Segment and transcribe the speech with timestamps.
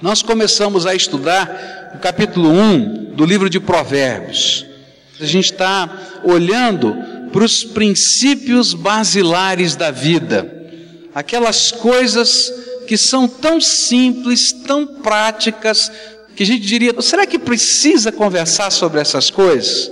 [0.00, 4.64] Nós começamos a estudar o capítulo 1 do livro de Provérbios.
[5.20, 6.96] A gente está olhando
[7.32, 10.68] para os princípios basilares da vida,
[11.12, 12.52] aquelas coisas
[12.86, 15.90] que são tão simples, tão práticas,
[16.36, 19.90] que a gente diria: será que precisa conversar sobre essas coisas?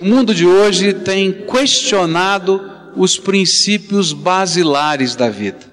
[0.00, 2.64] O mundo de hoje tem questionado
[2.94, 5.66] os princípios basilares da vida.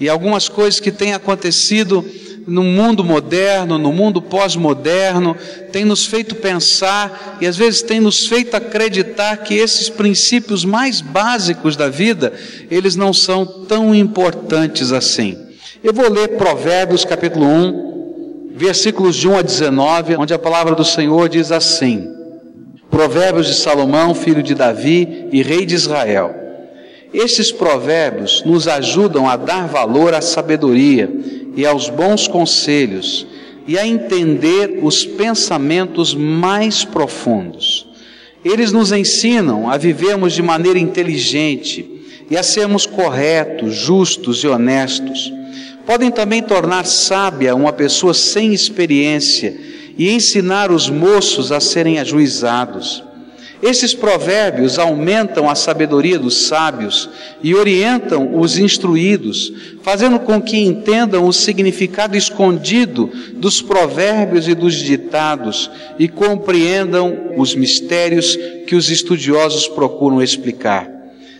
[0.00, 2.02] E algumas coisas que têm acontecido
[2.46, 5.36] no mundo moderno, no mundo pós-moderno,
[5.72, 11.00] tem nos feito pensar e às vezes tem nos feito acreditar que esses princípios mais
[11.00, 12.32] básicos da vida,
[12.70, 15.36] eles não são tão importantes assim.
[15.82, 20.84] Eu vou ler Provérbios capítulo 1, versículos de 1 a 19, onde a palavra do
[20.84, 22.06] Senhor diz assim:
[22.90, 26.49] Provérbios de Salomão, filho de Davi e rei de Israel.
[27.12, 31.10] Estes provérbios nos ajudam a dar valor à sabedoria
[31.56, 33.26] e aos bons conselhos
[33.66, 37.86] e a entender os pensamentos mais profundos.
[38.44, 41.88] Eles nos ensinam a vivermos de maneira inteligente
[42.30, 45.32] e a sermos corretos, justos e honestos.
[45.84, 49.58] Podem também tornar sábia uma pessoa sem experiência
[49.98, 53.02] e ensinar os moços a serem ajuizados.
[53.62, 57.10] Esses provérbios aumentam a sabedoria dos sábios
[57.42, 59.52] e orientam os instruídos,
[59.82, 67.54] fazendo com que entendam o significado escondido dos provérbios e dos ditados e compreendam os
[67.54, 68.34] mistérios
[68.66, 70.90] que os estudiosos procuram explicar.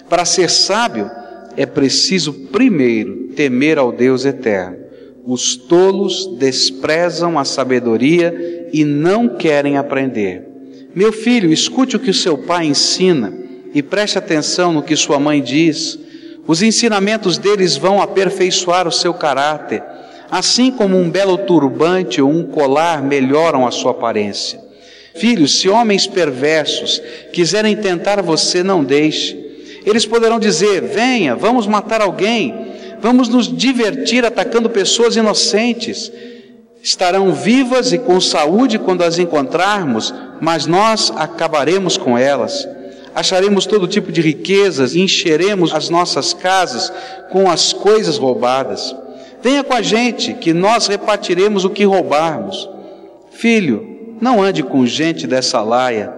[0.06, 1.10] Para ser sábio,
[1.56, 4.76] é preciso primeiro temer ao Deus eterno.
[5.24, 10.49] Os tolos desprezam a sabedoria e não querem aprender.
[10.94, 13.32] Meu filho, escute o que o seu pai ensina
[13.72, 15.98] e preste atenção no que sua mãe diz.
[16.46, 19.82] Os ensinamentos deles vão aperfeiçoar o seu caráter,
[20.30, 24.60] assim como um belo turbante ou um colar melhoram a sua aparência.
[25.14, 27.00] Filhos, se homens perversos
[27.32, 29.38] quiserem tentar você, não deixe.
[29.84, 32.54] Eles poderão dizer: venha, vamos matar alguém,
[33.00, 36.10] vamos nos divertir atacando pessoas inocentes
[36.82, 42.66] estarão vivas e com saúde quando as encontrarmos, mas nós acabaremos com elas.
[43.14, 46.92] Acharemos todo tipo de riquezas e encheremos as nossas casas
[47.30, 48.94] com as coisas roubadas.
[49.42, 52.68] Venha com a gente, que nós repartiremos o que roubarmos.
[53.30, 56.12] Filho, não ande com gente dessa laia,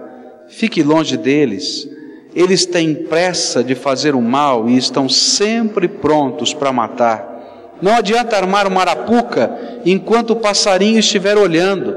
[0.47, 1.87] fique longe deles.
[2.35, 7.32] Eles têm pressa de fazer o mal e estão sempre prontos para matar.
[7.83, 11.93] Não adianta armar uma arapuca enquanto o passarinho estiver olhando.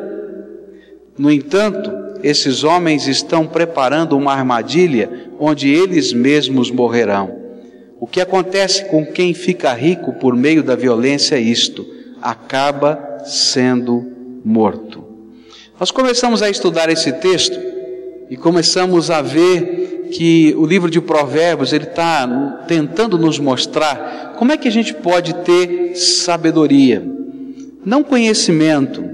[1.16, 1.92] No entanto,
[2.24, 7.38] esses homens estão preparando uma armadilha onde eles mesmos morrerão.
[8.00, 11.86] O que acontece com quem fica rico por meio da violência é isto:
[12.20, 14.10] acaba sendo
[14.44, 15.04] morto.
[15.78, 17.60] Nós começamos a estudar esse texto
[18.28, 24.53] e começamos a ver que o livro de Provérbios ele está tentando nos mostrar como
[24.53, 27.03] é que a gente pode ter sabedoria,
[27.84, 29.05] não conhecimento,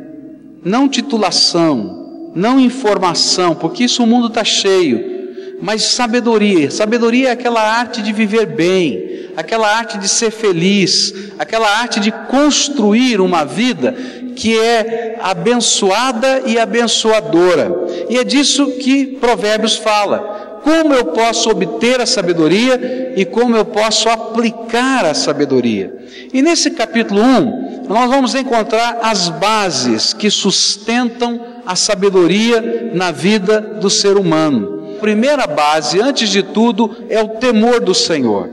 [0.64, 5.12] não titulação, não informação, porque isso o mundo está cheio,
[5.60, 6.70] mas sabedoria.
[6.70, 12.10] Sabedoria é aquela arte de viver bem, aquela arte de ser feliz, aquela arte de
[12.10, 13.94] construir uma vida
[14.34, 17.70] que é abençoada e abençoadora.
[18.08, 23.64] E é disso que Provérbios fala como eu posso obter a sabedoria e como eu
[23.64, 25.92] posso aplicar a sabedoria.
[26.32, 33.60] E nesse capítulo 1, nós vamos encontrar as bases que sustentam a sabedoria na vida
[33.60, 34.94] do ser humano.
[34.96, 38.48] A primeira base, antes de tudo, é o temor do Senhor.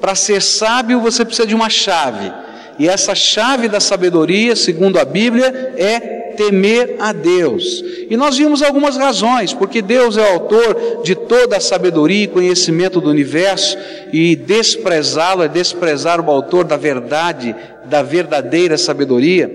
[0.00, 2.30] Para ser sábio, você precisa de uma chave.
[2.78, 7.82] E essa chave da sabedoria, segundo a Bíblia, é temer a Deus.
[8.08, 13.00] E nós vimos algumas razões, porque Deus é autor de toda a sabedoria e conhecimento
[13.00, 13.76] do universo,
[14.12, 19.50] e desprezá-lo é desprezar o autor da verdade, da verdadeira sabedoria.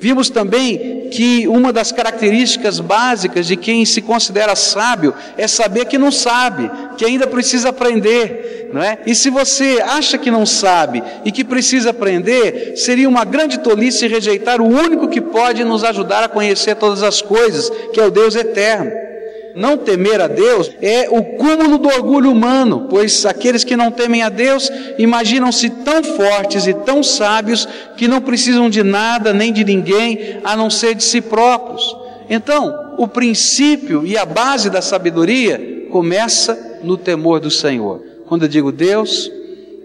[0.00, 5.98] Vimos também que uma das características básicas de quem se considera sábio é saber que
[5.98, 8.98] não sabe, que ainda precisa aprender, não é?
[9.04, 14.08] E se você acha que não sabe e que precisa aprender, seria uma grande tolice
[14.08, 18.10] rejeitar o único que pode nos ajudar a conhecer todas as coisas, que é o
[18.10, 19.09] Deus eterno.
[19.54, 24.22] Não temer a Deus é o cúmulo do orgulho humano, pois aqueles que não temem
[24.22, 27.66] a Deus imaginam-se tão fortes e tão sábios
[27.96, 31.96] que não precisam de nada nem de ninguém a não ser de si próprios.
[32.28, 38.02] Então, o princípio e a base da sabedoria começa no temor do Senhor.
[38.26, 39.30] Quando eu digo Deus,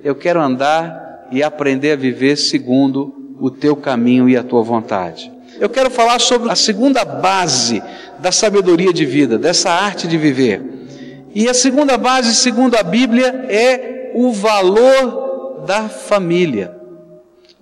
[0.03, 5.31] eu quero andar e aprender a viver segundo o teu caminho e a tua vontade.
[5.59, 7.81] eu quero falar sobre a segunda base
[8.19, 10.61] da sabedoria de vida, dessa arte de viver.
[11.33, 16.75] E a segunda base, segundo a Bíblia, é o valor da família.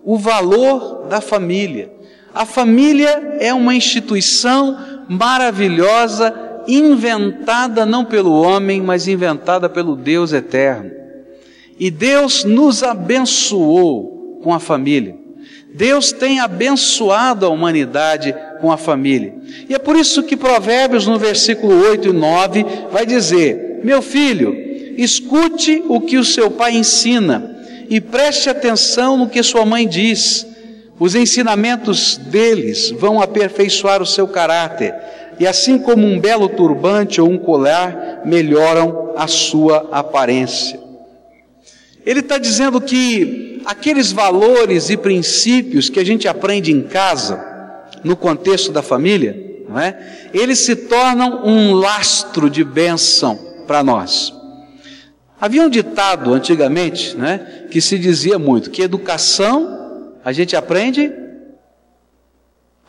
[0.04, 1.92] O valor da família.
[2.34, 4.78] A família é uma instituição
[5.08, 6.34] maravilhosa,
[6.68, 10.92] inventada não pelo homem, mas inventada pelo Deus eterno.
[11.80, 15.16] E Deus nos abençoou com a família.
[15.74, 19.36] Deus tem abençoado a humanidade com a família.
[19.70, 24.56] E é por isso que Provérbios, no versículo 8 e 9, vai dizer: Meu filho,
[24.98, 27.54] escute o que o seu pai ensina
[27.90, 30.48] e preste atenção no que sua mãe diz.
[31.00, 34.94] Os ensinamentos deles vão aperfeiçoar o seu caráter,
[35.40, 40.80] e assim como um belo turbante ou um colar melhoram a sua aparência.
[42.06, 47.53] Ele está dizendo que aqueles valores e princípios que a gente aprende em casa,
[48.04, 50.30] no contexto da família, não é?
[50.34, 54.34] Eles se tornam um lastro de bênção para nós.
[55.40, 61.12] Havia um ditado antigamente, né, que se dizia muito que educação a gente aprende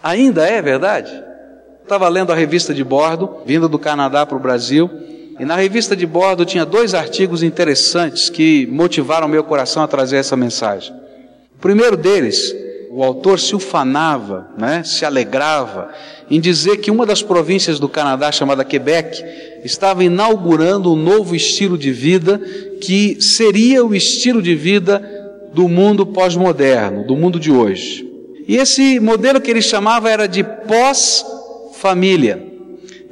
[0.02, 1.10] ainda é verdade.
[1.82, 4.88] Estava lendo a revista de bordo, vindo do Canadá para o Brasil,
[5.38, 10.16] e na revista de bordo tinha dois artigos interessantes que motivaram meu coração a trazer
[10.16, 10.94] essa mensagem.
[11.56, 12.54] O primeiro deles,
[12.96, 15.90] o autor se ufanava, né, se alegrava
[16.30, 19.20] em dizer que uma das províncias do Canadá, chamada Quebec,
[19.64, 22.38] estava inaugurando um novo estilo de vida
[22.80, 25.02] que seria o estilo de vida
[25.52, 28.08] do mundo pós-moderno, do mundo de hoje.
[28.46, 32.46] E esse modelo que ele chamava era de pós-família.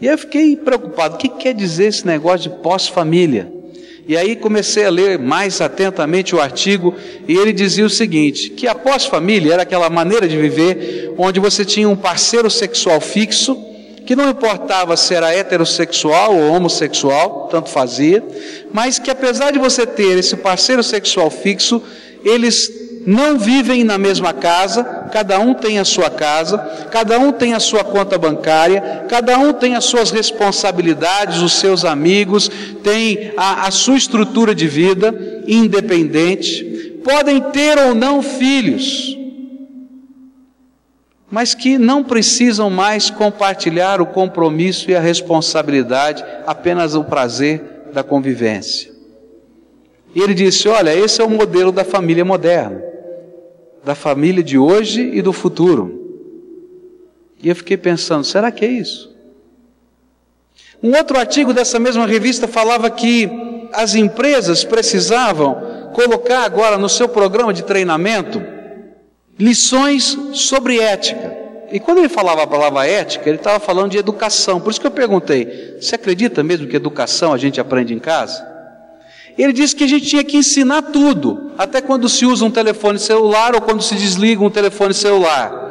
[0.01, 3.53] E eu fiquei preocupado, o que quer dizer esse negócio de pós-família?
[4.07, 6.95] E aí comecei a ler mais atentamente o artigo
[7.29, 11.65] e ele dizia o seguinte: que a pós-família era aquela maneira de viver onde você
[11.65, 13.57] tinha um parceiro sexual fixo,
[14.05, 18.23] que não importava se era heterossexual ou homossexual, tanto fazia,
[18.73, 21.81] mas que apesar de você ter esse parceiro sexual fixo,
[22.25, 26.59] eles não vivem na mesma casa, cada um tem a sua casa,
[26.91, 31.85] cada um tem a sua conta bancária, cada um tem as suas responsabilidades, os seus
[31.85, 32.51] amigos,
[32.83, 39.17] tem a, a sua estrutura de vida independente, podem ter ou não filhos,
[41.31, 48.03] mas que não precisam mais compartilhar o compromisso e a responsabilidade, apenas o prazer da
[48.03, 48.93] convivência.
[50.15, 52.92] E ele disse: Olha, esse é o modelo da família moderna
[53.85, 56.01] da família de hoje e do futuro.
[57.43, 59.13] E eu fiquei pensando, será que é isso?
[60.83, 63.29] Um outro artigo dessa mesma revista falava que
[63.73, 68.43] as empresas precisavam colocar agora no seu programa de treinamento
[69.39, 71.37] lições sobre ética.
[71.71, 74.61] E quando ele falava a palavra ética, ele estava falando de educação.
[74.61, 78.52] Por isso que eu perguntei: você acredita mesmo que educação a gente aprende em casa?
[79.37, 82.99] Ele disse que a gente tinha que ensinar tudo, até quando se usa um telefone
[82.99, 85.62] celular ou quando se desliga um telefone celular.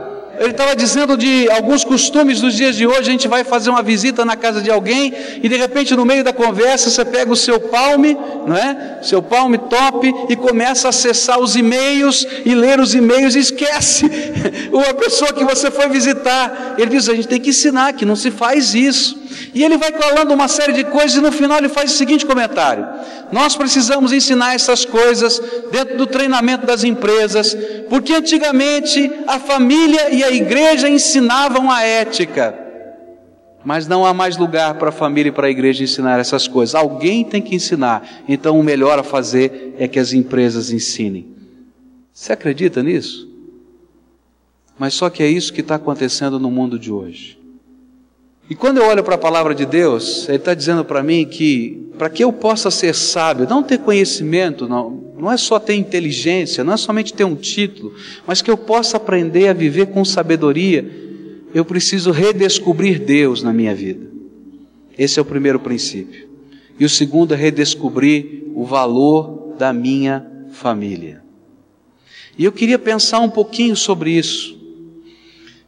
[0.42, 3.02] Ele estava dizendo de alguns costumes dos dias de hoje.
[3.02, 6.24] A gente vai fazer uma visita na casa de alguém e de repente no meio
[6.24, 8.18] da conversa você pega o seu palme,
[8.48, 9.00] não é?
[9.04, 14.10] Seu palme top e começa a acessar os e-mails e ler os e-mails e esquece
[14.74, 16.74] uma pessoa que você foi visitar.
[16.76, 19.22] Ele diz: a gente tem que ensinar que não se faz isso.
[19.54, 22.26] E ele vai falando uma série de coisas e no final ele faz o seguinte
[22.26, 22.88] comentário:
[23.32, 27.56] Nós precisamos ensinar essas coisas dentro do treinamento das empresas,
[27.90, 32.58] porque antigamente a família e a igreja ensinavam a ética.
[33.64, 36.74] Mas não há mais lugar para a família e para a igreja ensinar essas coisas.
[36.74, 38.24] Alguém tem que ensinar.
[38.28, 41.28] Então o melhor a fazer é que as empresas ensinem.
[42.14, 43.30] Você acredita nisso?
[44.78, 47.41] Mas só que é isso que está acontecendo no mundo de hoje.
[48.52, 51.90] E quando eu olho para a palavra de Deus, Ele está dizendo para mim que
[51.98, 56.62] para que eu possa ser sábio, não ter conhecimento, não, não é só ter inteligência,
[56.62, 57.94] não é somente ter um título,
[58.28, 60.86] mas que eu possa aprender a viver com sabedoria,
[61.54, 64.06] eu preciso redescobrir Deus na minha vida.
[64.98, 66.28] Esse é o primeiro princípio.
[66.78, 71.24] E o segundo é redescobrir o valor da minha família.
[72.38, 74.60] E eu queria pensar um pouquinho sobre isso.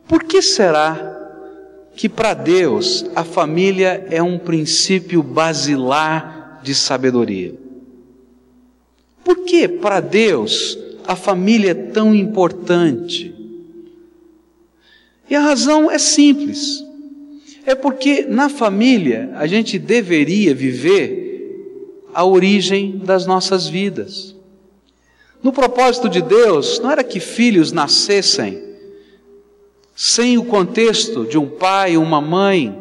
[0.05, 1.22] Por que será
[1.95, 7.55] que para Deus a família é um princípio basilar de sabedoria.
[9.23, 13.33] Por que para Deus a família é tão importante?
[15.29, 16.83] E a razão é simples.
[17.65, 21.23] É porque na família a gente deveria viver
[22.13, 24.35] a origem das nossas vidas.
[25.41, 28.72] No propósito de Deus, não era que filhos nascessem
[29.95, 32.77] sem o contexto de um pai, uma mãe,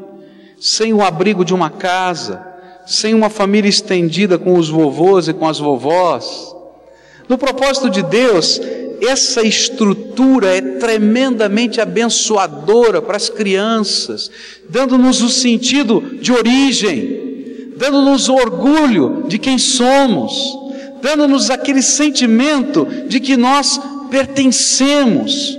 [0.58, 2.46] sem o abrigo de uma casa,
[2.86, 6.54] sem uma família estendida com os vovôs e com as vovós.
[7.28, 8.60] No propósito de Deus,
[9.00, 14.30] essa estrutura é tremendamente abençoadora para as crianças,
[14.68, 20.56] dando-nos o sentido de origem, dando-nos o orgulho de quem somos,
[21.00, 25.58] dando-nos aquele sentimento de que nós pertencemos.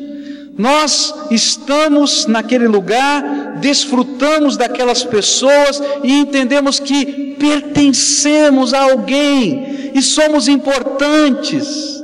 [0.58, 10.48] Nós estamos naquele lugar, desfrutamos daquelas pessoas e entendemos que pertencemos a alguém e somos
[10.48, 12.04] importantes.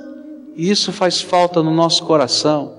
[0.55, 2.73] E isso faz falta no nosso coração.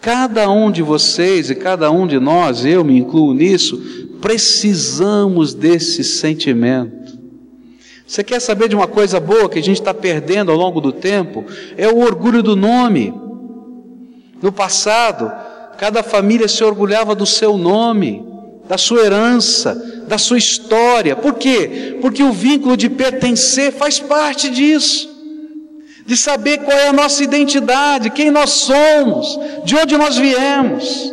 [0.00, 3.78] Cada um de vocês e cada um de nós, eu me incluo nisso,
[4.20, 6.97] precisamos desse sentimento.
[8.08, 10.92] Você quer saber de uma coisa boa que a gente está perdendo ao longo do
[10.92, 11.44] tempo?
[11.76, 13.12] É o orgulho do nome.
[14.40, 15.30] No passado,
[15.76, 18.24] cada família se orgulhava do seu nome,
[18.66, 19.74] da sua herança,
[20.08, 21.14] da sua história.
[21.14, 21.98] Por quê?
[22.00, 25.18] Porque o vínculo de pertencer faz parte disso
[26.06, 31.12] de saber qual é a nossa identidade, quem nós somos, de onde nós viemos.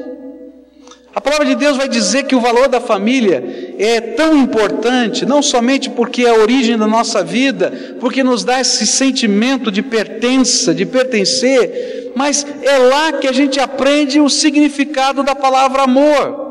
[1.16, 5.42] A palavra de Deus vai dizer que o valor da família é tão importante, não
[5.42, 10.76] somente porque é a origem da nossa vida, porque nos dá esse sentimento de pertença,
[10.76, 16.44] de pertencer, mas é lá que a gente aprende o significado da palavra amor.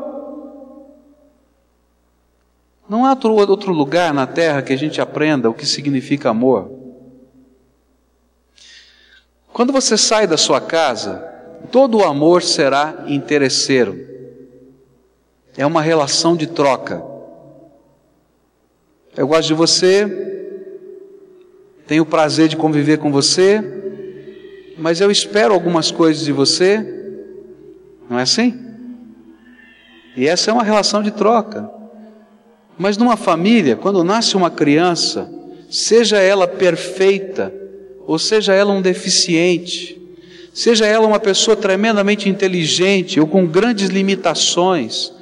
[2.89, 3.15] Não há
[3.47, 6.71] outro lugar na terra que a gente aprenda o que significa amor.
[9.53, 11.23] Quando você sai da sua casa,
[11.71, 14.14] todo o amor será interesseiro.
[15.57, 17.03] É uma relação de troca.
[19.15, 20.05] Eu gosto de você,
[21.87, 23.63] tenho o prazer de conviver com você,
[24.77, 26.85] mas eu espero algumas coisas de você.
[28.09, 28.59] Não é assim?
[30.17, 31.69] E essa é uma relação de troca.
[32.77, 35.31] Mas numa família, quando nasce uma criança,
[35.69, 37.53] seja ela perfeita,
[38.05, 40.01] ou seja ela um deficiente,
[40.53, 45.14] seja ela uma pessoa tremendamente inteligente ou com grandes limitações,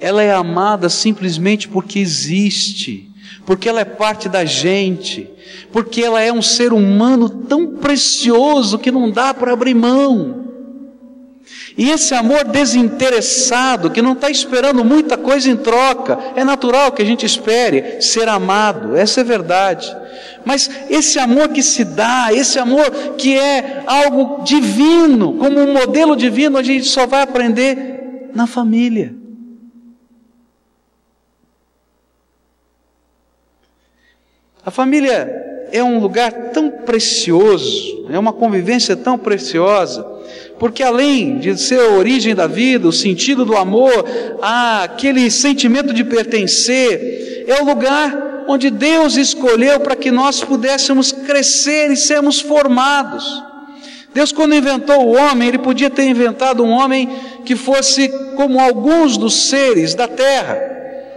[0.00, 3.10] ela é amada simplesmente porque existe,
[3.44, 5.28] porque ela é parte da gente,
[5.72, 10.46] porque ela é um ser humano tão precioso que não dá para abrir mão.
[11.76, 17.00] E esse amor desinteressado, que não está esperando muita coisa em troca, é natural que
[17.00, 19.96] a gente espere ser amado, essa é verdade.
[20.44, 26.16] Mas esse amor que se dá, esse amor que é algo divino, como um modelo
[26.16, 29.17] divino, a gente só vai aprender na família.
[34.68, 40.04] A família é um lugar tão precioso, é uma convivência tão preciosa,
[40.58, 44.04] porque além de ser a origem da vida, o sentido do amor,
[44.42, 51.12] há aquele sentimento de pertencer, é o lugar onde Deus escolheu para que nós pudéssemos
[51.12, 53.24] crescer e sermos formados.
[54.12, 57.08] Deus, quando inventou o homem, Ele podia ter inventado um homem
[57.42, 58.06] que fosse
[58.36, 60.60] como alguns dos seres da terra.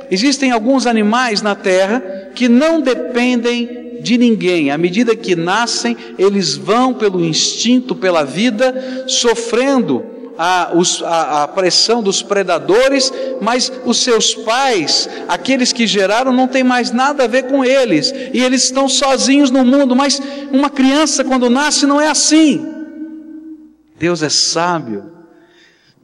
[0.10, 4.72] Existem alguns animais na terra que não dependem de ninguém.
[4.72, 10.04] À medida que nascem, eles vão pelo instinto, pela vida, sofrendo
[10.38, 16.48] a, os, a, a pressão dos predadores, mas os seus pais, aqueles que geraram, não
[16.48, 19.96] tem mais nada a ver com eles, e eles estão sozinhos no mundo.
[19.96, 20.20] Mas
[20.52, 22.66] uma criança, quando nasce, não é assim.
[24.00, 25.11] Deus é sábio.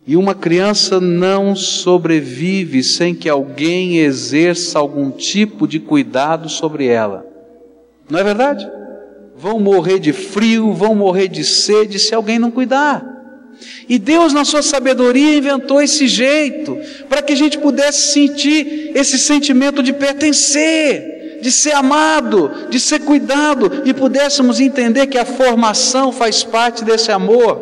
[0.07, 7.25] E uma criança não sobrevive sem que alguém exerça algum tipo de cuidado sobre ela.
[8.09, 8.65] Não é verdade?
[9.35, 13.05] Vão morrer de frio, vão morrer de sede se alguém não cuidar.
[13.89, 16.77] E Deus, na sua sabedoria, inventou esse jeito
[17.09, 23.01] para que a gente pudesse sentir esse sentimento de pertencer, de ser amado, de ser
[23.01, 27.61] cuidado e pudéssemos entender que a formação faz parte desse amor.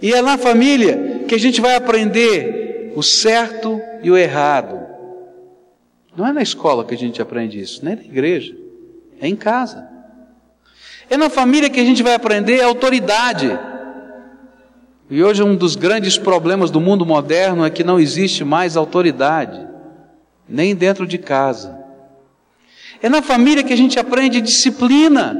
[0.00, 4.80] E é na família que a gente vai aprender o certo e o errado.
[6.16, 8.56] Não é na escola que a gente aprende isso, nem na igreja,
[9.20, 9.88] é em casa.
[11.10, 13.58] É na família que a gente vai aprender a autoridade.
[15.10, 19.66] E hoje um dos grandes problemas do mundo moderno é que não existe mais autoridade,
[20.48, 21.78] nem dentro de casa.
[23.02, 25.36] É na família que a gente aprende disciplina.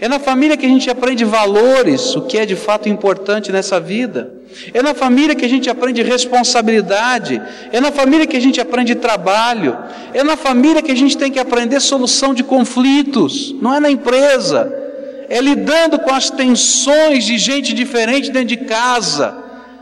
[0.00, 3.80] É na família que a gente aprende valores, o que é de fato importante nessa
[3.80, 4.35] vida.
[4.72, 7.40] É na família que a gente aprende responsabilidade.
[7.72, 9.76] É na família que a gente aprende trabalho.
[10.12, 13.54] É na família que a gente tem que aprender solução de conflitos.
[13.60, 14.84] Não é na empresa.
[15.28, 19.36] é lidando com as tensões de gente diferente dentro de casa,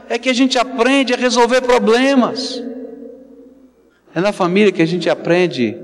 [0.08, 2.62] é que a gente aprende a resolver problemas.
[4.14, 5.76] É na família que a gente aprende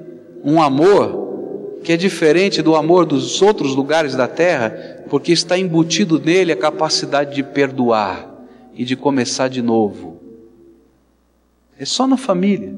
[0.43, 6.19] um amor que é diferente do amor dos outros lugares da terra, porque está embutido
[6.19, 8.30] nele a capacidade de perdoar
[8.81, 10.19] e de começar de novo.
[11.79, 12.75] É só na família.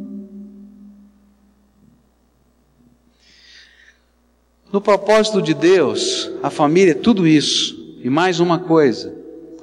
[4.73, 9.15] No propósito de Deus, a família é tudo isso e mais uma coisa.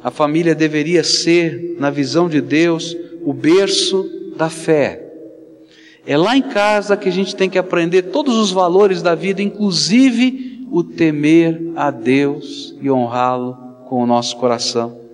[0.02, 5.12] A família deveria ser, na visão de Deus, o berço da fé.
[6.06, 9.42] É lá em casa que a gente tem que aprender todos os valores da vida,
[9.42, 13.58] inclusive o temer a Deus e honrá-lo
[13.90, 15.09] com o nosso coração.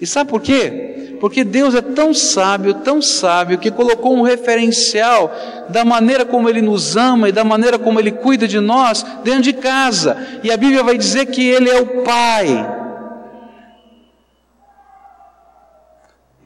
[0.00, 1.16] E sabe por quê?
[1.20, 5.34] Porque Deus é tão sábio, tão sábio, que colocou um referencial
[5.68, 9.42] da maneira como Ele nos ama e da maneira como Ele cuida de nós dentro
[9.42, 10.40] de casa.
[10.42, 12.76] E a Bíblia vai dizer que Ele é o Pai.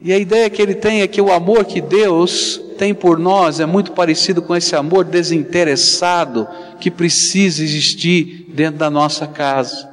[0.01, 3.59] E a ideia que Ele tem é que o amor que Deus tem por nós
[3.59, 6.47] é muito parecido com esse amor desinteressado
[6.79, 9.90] que precisa existir dentro da nossa casa.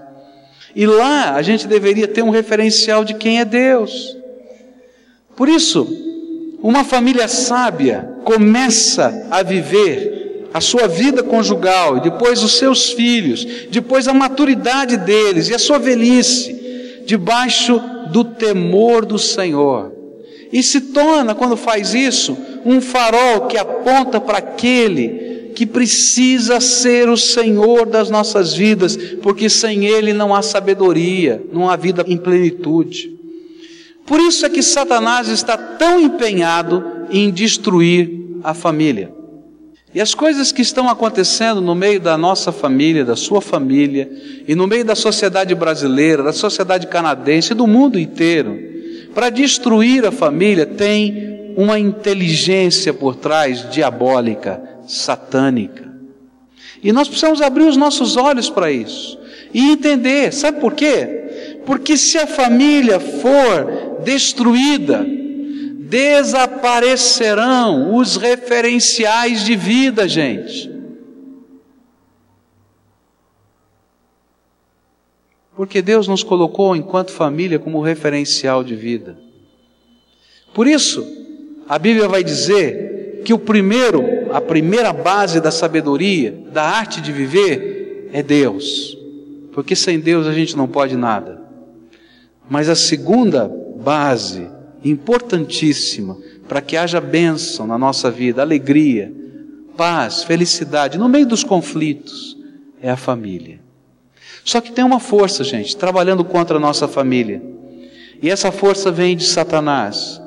[0.78, 4.16] E lá a gente deveria ter um referencial de quem é Deus.
[5.34, 5.88] Por isso,
[6.62, 13.44] uma família sábia começa a viver a sua vida conjugal, e depois os seus filhos,
[13.68, 17.82] depois a maturidade deles e a sua velhice, debaixo
[18.12, 19.92] do temor do Senhor.
[20.52, 27.08] E se torna, quando faz isso, um farol que aponta para aquele que precisa ser
[27.08, 32.16] o Senhor das nossas vidas, porque sem Ele não há sabedoria, não há vida em
[32.16, 33.18] plenitude.
[34.06, 39.12] Por isso é que Satanás está tão empenhado em destruir a família.
[39.94, 44.08] E as coisas que estão acontecendo no meio da nossa família, da sua família,
[44.46, 48.58] e no meio da sociedade brasileira, da sociedade canadense, do mundo inteiro,
[49.14, 55.88] para destruir a família, tem uma inteligência por trás diabólica, satânica.
[56.82, 59.18] E nós precisamos abrir os nossos olhos para isso
[59.52, 61.60] e entender, sabe por quê?
[61.64, 65.06] Porque se a família for destruída,
[65.88, 70.70] desaparecerão os referenciais de vida, gente.
[75.56, 79.18] Porque Deus nos colocou enquanto família como referencial de vida.
[80.54, 81.04] Por isso,
[81.68, 87.12] a Bíblia vai dizer que o primeiro, a primeira base da sabedoria, da arte de
[87.12, 88.96] viver, é Deus.
[89.52, 91.42] Porque sem Deus a gente não pode nada.
[92.48, 94.48] Mas a segunda base,
[94.84, 96.16] importantíssima,
[96.48, 99.12] para que haja bênção na nossa vida, alegria,
[99.76, 102.36] paz, felicidade, no meio dos conflitos,
[102.80, 103.60] é a família.
[104.44, 107.42] Só que tem uma força, gente, trabalhando contra a nossa família.
[108.22, 110.20] E essa força vem de Satanás.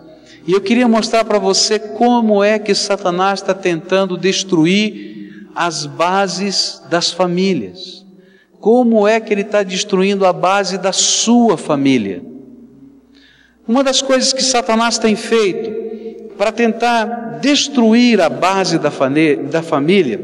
[0.47, 6.81] E eu queria mostrar para você como é que Satanás está tentando destruir as bases
[6.89, 8.05] das famílias.
[8.59, 12.23] Como é que ele está destruindo a base da sua família?
[13.67, 18.89] Uma das coisas que Satanás tem feito para tentar destruir a base da,
[19.49, 20.19] da família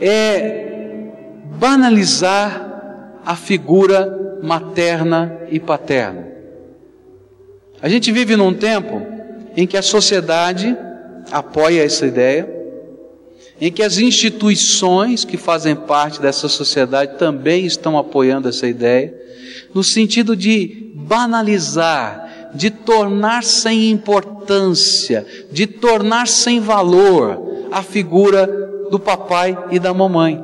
[0.00, 1.10] é
[1.58, 6.37] banalizar a figura materna e paterna.
[7.80, 9.00] A gente vive num tempo
[9.56, 10.76] em que a sociedade
[11.30, 12.48] apoia essa ideia,
[13.60, 19.14] em que as instituições que fazem parte dessa sociedade também estão apoiando essa ideia,
[19.74, 28.46] no sentido de banalizar, de tornar sem importância, de tornar sem valor a figura
[28.90, 30.42] do papai e da mamãe.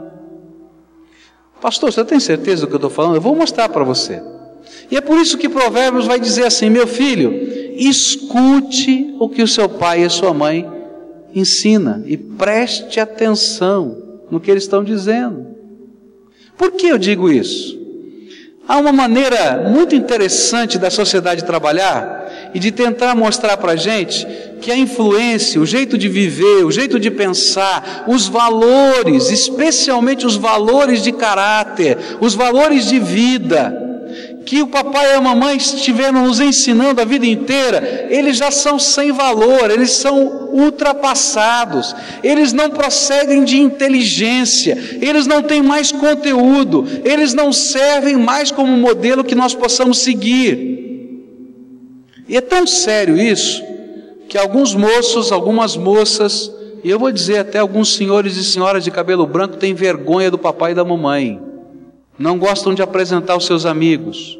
[1.60, 3.14] Pastor, você tem certeza do que eu estou falando?
[3.14, 4.20] Eu vou mostrar para você.
[4.90, 7.32] E é por isso que Provérbios vai dizer assim: meu filho,
[7.76, 10.70] escute o que o seu pai e a sua mãe
[11.34, 15.46] ensina e preste atenção no que eles estão dizendo.
[16.56, 17.84] Por que eu digo isso?
[18.66, 24.26] Há uma maneira muito interessante da sociedade trabalhar e de tentar mostrar para a gente
[24.62, 30.36] que a influência, o jeito de viver, o jeito de pensar, os valores, especialmente os
[30.36, 33.93] valores de caráter, os valores de vida,
[34.44, 38.78] que o papai e a mamãe estiveram nos ensinando a vida inteira, eles já são
[38.78, 46.86] sem valor, eles são ultrapassados, eles não procedem de inteligência, eles não têm mais conteúdo,
[47.04, 50.74] eles não servem mais como modelo que nós possamos seguir.
[52.28, 53.62] E é tão sério isso,
[54.28, 56.50] que alguns moços, algumas moças,
[56.82, 60.38] e eu vou dizer até alguns senhores e senhoras de cabelo branco têm vergonha do
[60.38, 61.53] papai e da mamãe.
[62.18, 64.38] Não gostam de apresentar os seus amigos,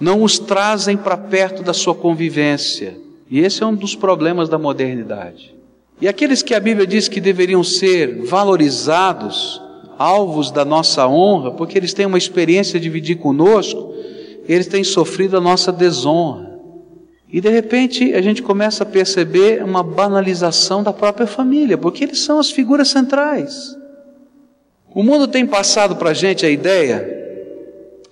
[0.00, 2.96] não os trazem para perto da sua convivência.
[3.30, 5.54] E esse é um dos problemas da modernidade.
[6.00, 9.60] E aqueles que a Bíblia diz que deveriam ser valorizados,
[9.98, 13.94] alvos da nossa honra, porque eles têm uma experiência de dividir conosco,
[14.48, 16.58] eles têm sofrido a nossa desonra.
[17.32, 22.20] E de repente a gente começa a perceber uma banalização da própria família, porque eles
[22.20, 23.76] são as figuras centrais.
[24.92, 27.18] O mundo tem passado para a gente a ideia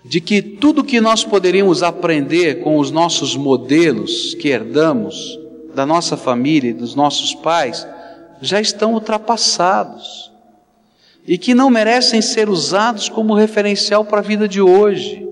[0.04, 5.38] de que tudo que nós poderíamos aprender com os nossos modelos que herdamos
[5.74, 7.86] da nossa família e dos nossos pais
[8.40, 10.30] já estão ultrapassados
[11.26, 15.26] e que não merecem ser usados como referencial para a vida de hoje,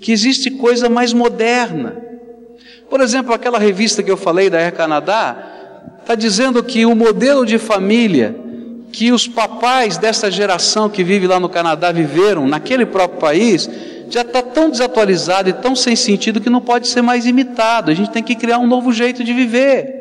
[0.00, 2.00] que existe coisa mais moderna.
[2.88, 7.44] Por exemplo, aquela revista que eu falei da Air Canadá, está dizendo que o modelo
[7.44, 8.47] de família
[8.98, 13.70] que os papais dessa geração que vive lá no Canadá viveram naquele próprio país,
[14.10, 17.92] já está tão desatualizado e tão sem sentido que não pode ser mais imitado.
[17.92, 19.94] A gente tem que criar um novo jeito de viver.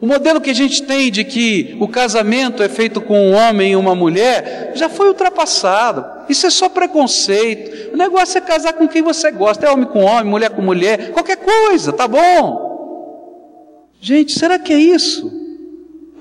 [0.00, 3.72] O modelo que a gente tem de que o casamento é feito com um homem
[3.72, 6.04] e uma mulher já foi ultrapassado.
[6.28, 7.92] Isso é só preconceito.
[7.94, 9.66] O negócio é casar com quem você gosta.
[9.66, 13.90] É homem com homem, mulher com mulher, qualquer coisa, tá bom?
[14.00, 15.41] Gente, será que é isso?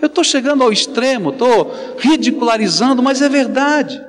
[0.02, 4.02] Eu estou chegando ao extremo, estou ridicularizando, mas é verdade.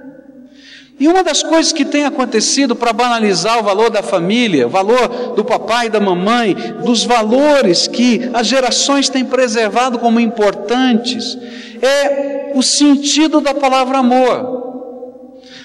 [0.98, 5.34] E uma das coisas que tem acontecido para banalizar o valor da família, o valor
[5.34, 11.36] do papai e da mamãe, dos valores que as gerações têm preservado como importantes,
[11.82, 14.62] é o sentido da palavra amor.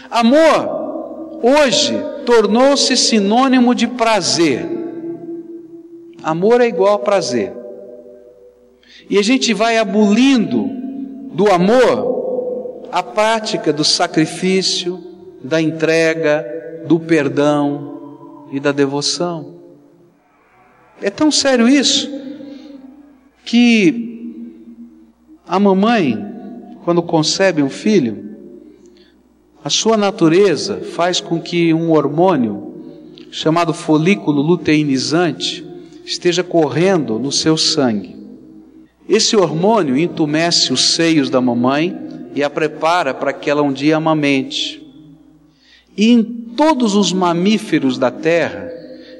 [0.10, 4.68] Amor, hoje, tornou-se sinônimo de prazer.
[6.24, 7.54] Amor é igual a prazer.
[9.10, 10.70] E a gente vai abolindo
[11.34, 15.04] do amor a prática do sacrifício,
[15.43, 16.46] da entrega,
[16.88, 19.56] do perdão e da devoção.
[21.02, 22.10] É tão sério isso
[23.46, 24.08] que
[25.48, 26.17] a mamãe,
[26.84, 28.36] quando concebe um filho,
[29.63, 32.74] a sua natureza faz com que um hormônio
[33.32, 35.65] chamado folículo luteinizante
[36.04, 38.16] esteja correndo no seu sangue.
[39.10, 41.98] Esse hormônio entumece os seios da mamãe
[42.36, 44.86] e a prepara para que ela um dia amamente.
[45.96, 48.70] E em todos os mamíferos da terra,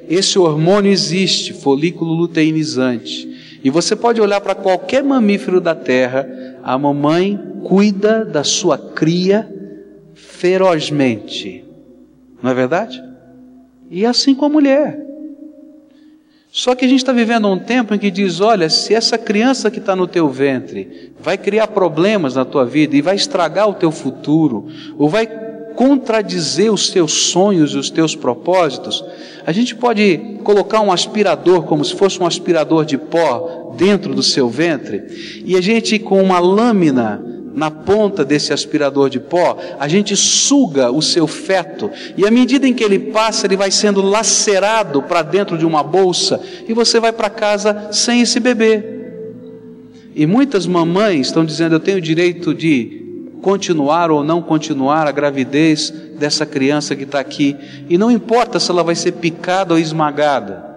[0.10, 3.60] esse hormônio existe, folículo luteinizante.
[3.63, 6.28] E você pode olhar para qualquer mamífero da terra,
[6.63, 9.50] a mamãe cuida da sua cria
[10.13, 11.63] ferozmente.
[12.41, 13.02] Não é verdade?
[13.89, 15.07] E assim com a mulher.
[16.58, 19.70] Só que a gente está vivendo um tempo em que diz: olha, se essa criança
[19.70, 23.76] que está no teu ventre vai criar problemas na tua vida e vai estragar o
[23.76, 24.65] teu futuro,
[24.98, 25.28] ou vai
[25.76, 29.06] contradizer os teus sonhos e os teus propósitos,
[29.46, 34.24] a gente pode colocar um aspirador, como se fosse um aspirador de pó, dentro do
[34.24, 39.88] seu ventre, e a gente, com uma lâmina na ponta desse aspirador de pó, a
[39.88, 44.00] gente suga o seu feto, e à medida em que ele passa, ele vai sendo
[44.00, 48.84] lacerado para dentro de uma bolsa, e você vai para casa sem esse bebê.
[50.15, 55.12] E muitas mamães estão dizendo: Eu tenho o direito de continuar ou não continuar a
[55.12, 57.56] gravidez dessa criança que está aqui.
[57.89, 60.77] E não importa se ela vai ser picada ou esmagada.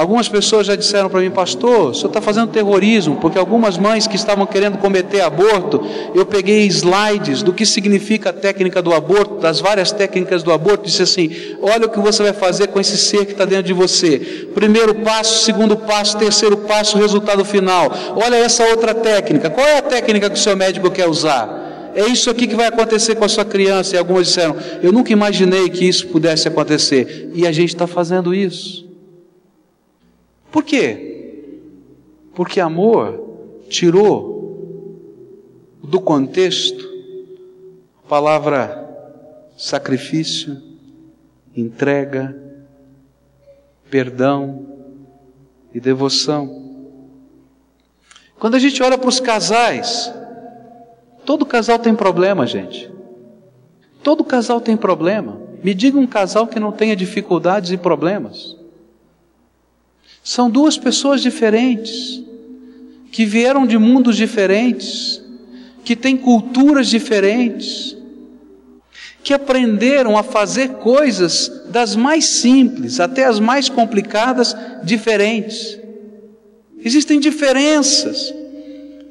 [0.00, 4.06] Algumas pessoas já disseram para mim, pastor, o senhor está fazendo terrorismo, porque algumas mães
[4.06, 9.34] que estavam querendo cometer aborto, eu peguei slides do que significa a técnica do aborto,
[9.34, 12.96] das várias técnicas do aborto, disse assim: olha o que você vai fazer com esse
[12.96, 14.48] ser que está dentro de você.
[14.54, 17.92] Primeiro passo, segundo passo, terceiro passo, resultado final.
[18.16, 19.50] Olha essa outra técnica.
[19.50, 21.92] Qual é a técnica que o seu médico quer usar?
[21.94, 23.96] É isso aqui que vai acontecer com a sua criança.
[23.96, 27.30] E algumas disseram: Eu nunca imaginei que isso pudesse acontecer.
[27.34, 28.88] E a gente está fazendo isso.
[30.50, 31.60] Por quê?
[32.34, 34.30] Porque amor tirou
[35.82, 36.88] do contexto
[38.04, 38.80] a palavra
[39.56, 40.60] sacrifício,
[41.56, 42.36] entrega,
[43.90, 44.66] perdão
[45.72, 46.70] e devoção.
[48.38, 50.12] Quando a gente olha para os casais,
[51.26, 52.90] todo casal tem problema, gente.
[54.02, 55.38] Todo casal tem problema.
[55.62, 58.56] Me diga um casal que não tenha dificuldades e problemas.
[60.22, 62.22] São duas pessoas diferentes,
[63.10, 65.20] que vieram de mundos diferentes,
[65.84, 67.96] que têm culturas diferentes,
[69.22, 75.78] que aprenderam a fazer coisas das mais simples até as mais complicadas diferentes.
[76.82, 78.32] Existem diferenças.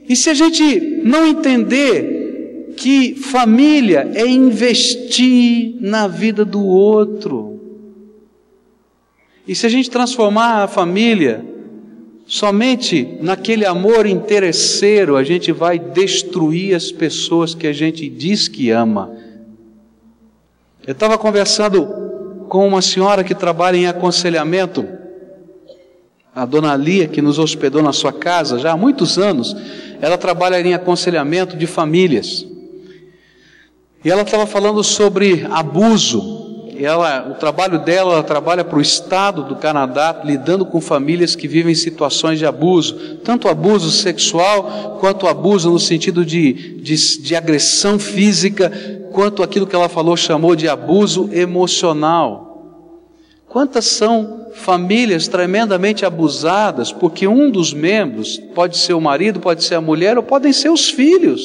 [0.07, 2.19] E se a gente não entender
[2.79, 7.58] que família é investir na vida do outro.
[9.49, 11.43] E se a gente transformar a família
[12.27, 18.69] somente naquele amor interesseiro, a gente vai destruir as pessoas que a gente diz que
[18.69, 19.11] ama.
[20.85, 24.87] Eu estava conversando com uma senhora que trabalha em aconselhamento,
[26.35, 29.55] a dona Lia, que nos hospedou na sua casa já há muitos anos,
[29.99, 32.45] ela trabalha em aconselhamento de famílias.
[34.05, 36.48] E ela estava falando sobre abuso
[36.85, 41.47] ela, o trabalho dela, ela trabalha para o Estado do Canadá, lidando com famílias que
[41.47, 47.99] vivem situações de abuso, tanto abuso sexual, quanto abuso no sentido de, de, de agressão
[47.99, 48.71] física,
[49.11, 52.47] quanto aquilo que ela falou, chamou de abuso emocional.
[53.47, 59.75] Quantas são famílias tremendamente abusadas, porque um dos membros, pode ser o marido, pode ser
[59.75, 61.41] a mulher, ou podem ser os filhos,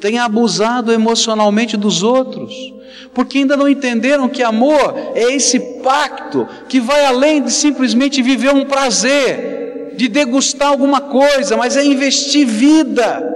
[0.00, 2.81] tem abusado emocionalmente dos outros
[3.14, 8.54] porque ainda não entenderam que amor é esse pacto que vai além de simplesmente viver
[8.54, 13.32] um prazer, de degustar alguma coisa, mas é investir vida.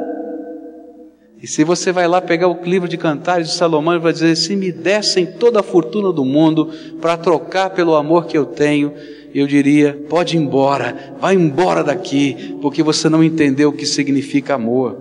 [1.43, 4.35] E se você vai lá pegar o livro de Cantares de Salomão e vai dizer:
[4.37, 8.93] se me dessem toda a fortuna do mundo para trocar pelo amor que eu tenho,
[9.35, 14.55] eu diria: pode ir embora, vai embora daqui, porque você não entendeu o que significa
[14.55, 14.97] amor.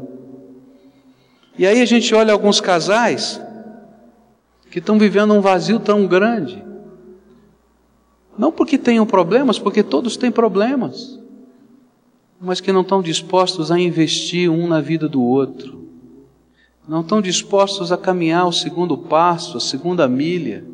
[1.58, 3.42] E aí a gente olha alguns casais
[4.76, 6.62] que estão vivendo um vazio tão grande.
[8.38, 11.18] Não porque tenham problemas, porque todos têm problemas,
[12.42, 15.88] mas que não estão dispostos a investir um na vida do outro,
[16.86, 20.66] não estão dispostos a caminhar o segundo passo, a segunda milha,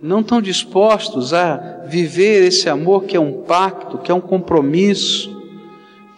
[0.00, 1.56] não estão dispostos a
[1.88, 5.42] viver esse amor que é um pacto, que é um compromisso,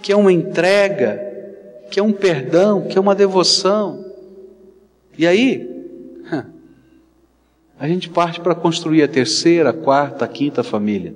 [0.02, 1.18] que é uma entrega,
[1.90, 4.04] que é um perdão, que é uma devoção.
[5.16, 5.69] E aí,
[7.80, 11.14] a gente parte para construir a terceira, a quarta, a quinta família.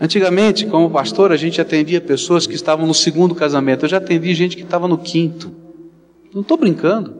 [0.00, 3.84] Antigamente, como pastor, a gente atendia pessoas que estavam no segundo casamento.
[3.84, 5.52] Eu já atendi gente que estava no quinto.
[6.32, 7.16] Não estou brincando.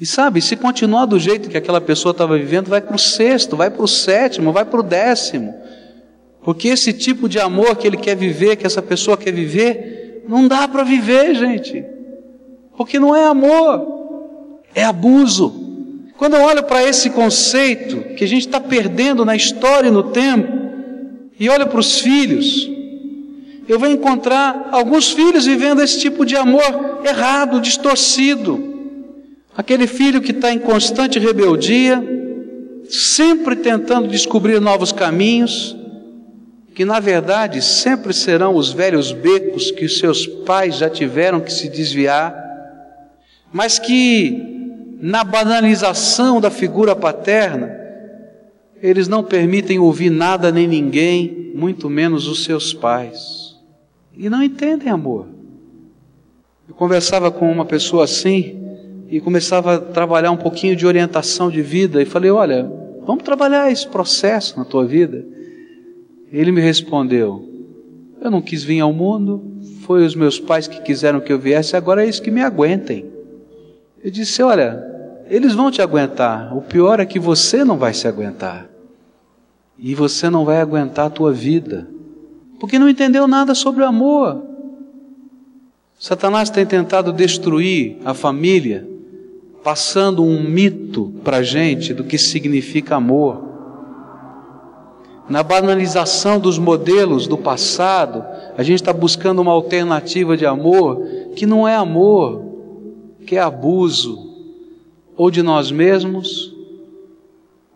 [0.00, 3.56] E sabe, se continuar do jeito que aquela pessoa estava vivendo, vai para o sexto,
[3.56, 5.54] vai para o sétimo, vai para o décimo.
[6.42, 10.48] Porque esse tipo de amor que ele quer viver, que essa pessoa quer viver, não
[10.48, 11.84] dá para viver, gente.
[12.76, 15.61] Porque não é amor, é abuso.
[16.16, 20.04] Quando eu olho para esse conceito que a gente está perdendo na história e no
[20.04, 20.52] tempo,
[21.38, 22.70] e olho para os filhos,
[23.68, 28.70] eu vou encontrar alguns filhos vivendo esse tipo de amor errado, distorcido.
[29.56, 32.02] Aquele filho que está em constante rebeldia,
[32.88, 35.76] sempre tentando descobrir novos caminhos,
[36.74, 41.68] que na verdade sempre serão os velhos becos que seus pais já tiveram que se
[41.68, 42.34] desviar,
[43.52, 44.61] mas que
[45.02, 47.76] na banalização da figura paterna,
[48.80, 53.56] eles não permitem ouvir nada nem ninguém, muito menos os seus pais.
[54.16, 55.26] E não entendem amor.
[56.68, 58.60] Eu conversava com uma pessoa assim
[59.08, 62.70] e começava a trabalhar um pouquinho de orientação de vida e falei: Olha,
[63.04, 65.26] vamos trabalhar esse processo na tua vida.
[66.32, 67.44] Ele me respondeu:
[68.20, 69.42] Eu não quis vir ao mundo,
[69.80, 73.04] foi os meus pais que quiseram que eu viesse, agora é isso que me aguentem.
[74.02, 74.91] Eu disse: Olha,
[75.32, 76.54] eles vão te aguentar.
[76.54, 78.68] O pior é que você não vai se aguentar.
[79.78, 81.88] E você não vai aguentar a tua vida.
[82.60, 84.42] Porque não entendeu nada sobre o amor.
[85.98, 88.86] Satanás tem tentado destruir a família,
[89.64, 93.42] passando um mito para a gente do que significa amor.
[95.30, 98.22] Na banalização dos modelos do passado,
[98.58, 101.02] a gente está buscando uma alternativa de amor
[101.34, 102.44] que não é amor,
[103.26, 104.31] que é abuso,
[105.16, 106.54] ou de nós mesmos,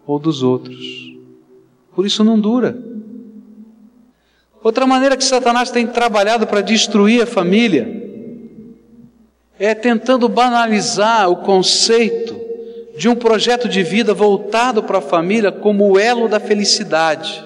[0.07, 1.14] ou dos outros.
[1.94, 2.79] Por isso não dura.
[4.62, 8.05] Outra maneira que Satanás tem trabalhado para destruir a família
[9.59, 12.37] é tentando banalizar o conceito
[12.96, 17.44] de um projeto de vida voltado para a família como o elo da felicidade.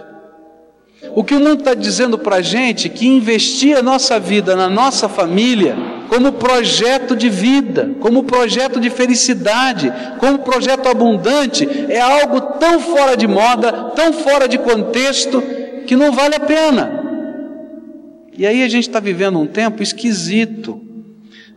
[1.15, 4.55] O que o mundo está dizendo para a gente é que investir a nossa vida
[4.55, 5.77] na nossa família
[6.11, 13.17] como projeto de vida, como projeto de felicidade, como projeto abundante, é algo tão fora
[13.17, 15.41] de moda, tão fora de contexto,
[15.87, 17.01] que não vale a pena.
[18.37, 20.81] E aí a gente está vivendo um tempo esquisito,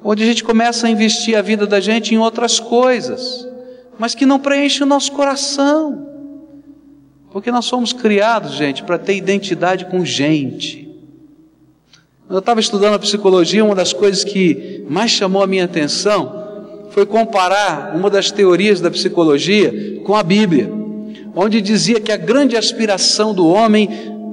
[0.03, 3.47] onde a gente começa a investir a vida da gente em outras coisas,
[3.97, 6.07] mas que não preenche o nosso coração.
[7.31, 10.82] Porque nós somos criados, gente, para ter identidade com gente.
[12.33, 16.87] Quando eu estava estudando a psicologia, uma das coisas que mais chamou a minha atenção
[16.89, 20.67] foi comparar uma das teorias da psicologia com a Bíblia,
[21.35, 23.87] onde dizia que a grande aspiração do homem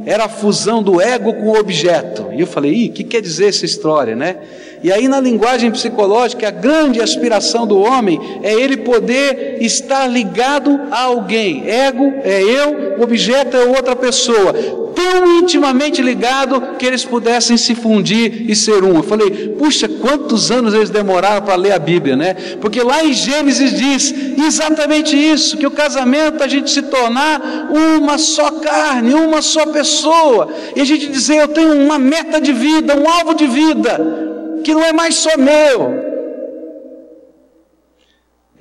[0.07, 2.29] era a fusão do ego com o objeto.
[2.33, 4.39] E eu falei, ih, o que quer dizer essa história, né?
[4.83, 10.81] E aí, na linguagem psicológica, a grande aspiração do homem é ele poder estar ligado
[10.91, 11.69] a alguém.
[11.69, 14.55] Ego é eu, objeto é outra pessoa.
[14.95, 18.97] Tão intimamente ligado que eles pudessem se fundir e ser um.
[18.97, 22.35] Eu falei, puxa, quantos anos eles demoraram para ler a Bíblia, né?
[22.61, 24.15] Porque lá em Gênesis diz
[24.47, 29.67] exatamente isso: que o casamento é a gente se tornar uma só carne, uma só
[29.67, 30.49] pessoa.
[30.75, 34.30] E a gente dizer, eu tenho uma meta de vida, um alvo de vida
[34.63, 36.11] que não é mais só meu.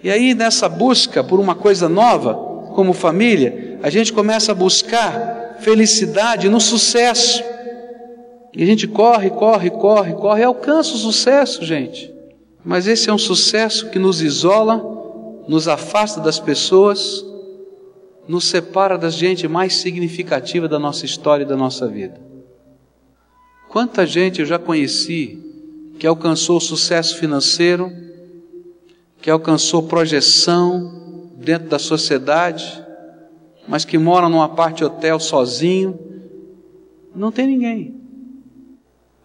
[0.02, 2.34] E aí, nessa busca por uma coisa nova,
[2.74, 7.44] como família, a gente começa a buscar felicidade no sucesso.
[8.56, 12.14] E a gente corre, corre, corre, corre, e alcança o sucesso, gente.
[12.64, 14.82] Mas esse é um sucesso que nos isola,
[15.48, 17.26] nos afasta das pessoas,
[18.28, 22.22] nos separa da gente mais significativa da nossa história e da nossa vida.
[23.70, 25.49] Quanta gente eu já conheci
[26.00, 27.92] que alcançou sucesso financeiro,
[29.22, 32.82] que alcançou projeção dentro da sociedade,
[33.68, 36.00] mas que mora numa parte hotel sozinho,
[37.14, 38.00] não tem ninguém.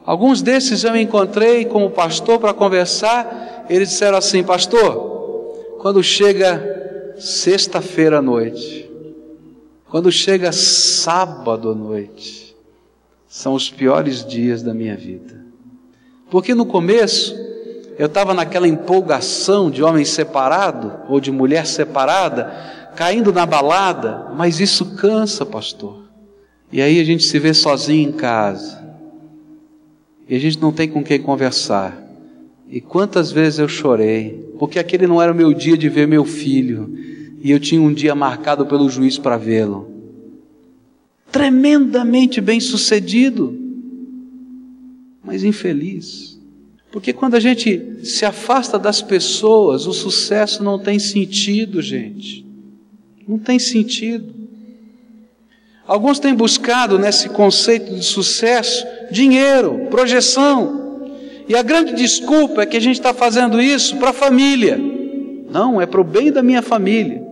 [0.04, 8.18] Alguns desses eu encontrei como pastor para conversar, eles disseram assim: Pastor, quando chega sexta-feira
[8.18, 8.90] à noite,
[9.88, 12.56] quando chega sábado à noite,
[13.28, 15.43] são os piores dias da minha vida.
[16.34, 17.32] Porque no começo
[17.96, 22.52] eu estava naquela empolgação de homem separado ou de mulher separada,
[22.96, 26.02] caindo na balada, mas isso cansa, pastor.
[26.72, 28.84] E aí a gente se vê sozinho em casa.
[30.28, 31.96] E a gente não tem com quem conversar.
[32.68, 36.24] E quantas vezes eu chorei, porque aquele não era o meu dia de ver meu
[36.24, 36.98] filho,
[37.40, 39.88] e eu tinha um dia marcado pelo juiz para vê-lo.
[41.30, 43.63] Tremendamente bem sucedido
[45.24, 46.38] mas infeliz.
[46.92, 52.46] Porque quando a gente se afasta das pessoas, o sucesso não tem sentido, gente.
[53.26, 54.32] Não tem sentido.
[55.86, 61.08] Alguns têm buscado nesse conceito de sucesso dinheiro, projeção.
[61.48, 64.78] E a grande desculpa é que a gente está fazendo isso para a família.
[65.50, 67.23] Não, é para o bem da minha família.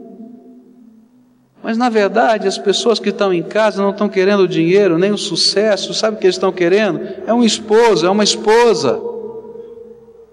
[1.62, 5.12] Mas na verdade, as pessoas que estão em casa não estão querendo o dinheiro, nem
[5.12, 7.00] o sucesso, sabe o que eles estão querendo?
[7.24, 9.00] É um esposo, é uma esposa.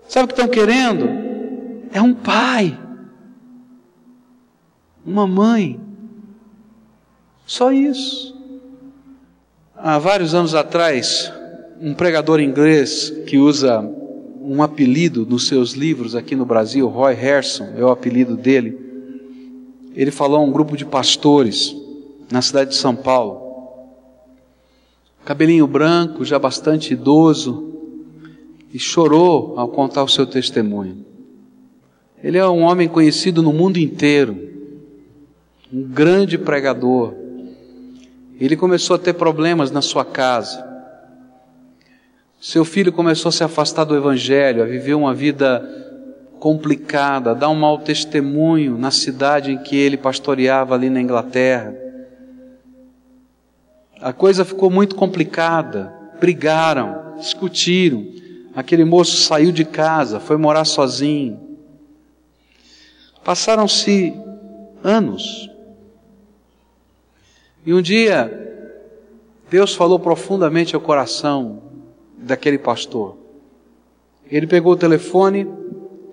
[0.08, 1.08] Sabe o que estão querendo?
[1.94, 2.78] É um pai,
[5.06, 5.80] uma mãe.
[7.46, 8.36] Só isso.
[9.76, 11.32] Há vários anos atrás,
[11.80, 13.82] um pregador inglês que usa
[14.42, 18.89] um apelido nos seus livros aqui no Brasil, Roy Harrison, é o apelido dele
[19.96, 21.76] ele falou a um grupo de pastores
[22.32, 23.50] na cidade de São Paulo.
[25.26, 27.74] Cabelinho branco, já bastante idoso,
[28.74, 31.06] e chorou ao contar o seu testemunho.
[32.24, 34.38] Ele é um homem conhecido no mundo inteiro,
[35.72, 37.14] um grande pregador.
[38.40, 40.68] Ele começou a ter problemas na sua casa.
[42.40, 45.89] Seu filho começou a se afastar do Evangelho, a viver uma vida
[46.40, 51.76] complicada, dá um mau testemunho na cidade em que ele pastoreava ali na Inglaterra.
[54.02, 58.08] A coisa ficou muito complicada, brigaram, discutiram.
[58.56, 61.40] Aquele moço saiu de casa, foi morar sozinho.
[63.24, 64.14] Passaram-se
[64.84, 65.50] anos.
[67.66, 68.72] E um dia,
[69.50, 71.62] Deus falou profundamente ao coração
[72.18, 73.18] daquele pastor.
[74.32, 75.48] Ele pegou o telefone,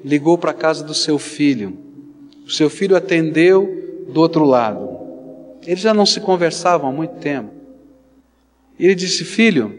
[0.05, 1.77] ligou para a casa do seu filho.
[2.47, 4.97] O seu filho atendeu do outro lado.
[5.67, 7.51] Eles já não se conversavam há muito tempo.
[8.79, 9.75] E ele disse: Filho,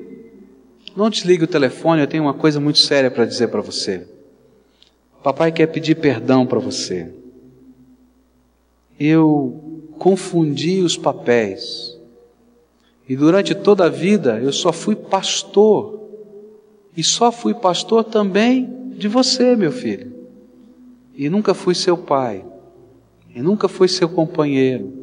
[0.96, 4.08] não desligue o telefone, eu tenho uma coisa muito séria para dizer para você.
[5.24, 7.14] Papai quer pedir perdão para você.
[9.00, 11.98] Eu confundi os papéis.
[13.08, 16.02] E durante toda a vida eu só fui pastor.
[16.96, 20.18] E só fui pastor também de você, meu filho
[21.18, 22.46] e nunca fui seu pai,
[23.34, 24.94] e nunca fui seu companheiro.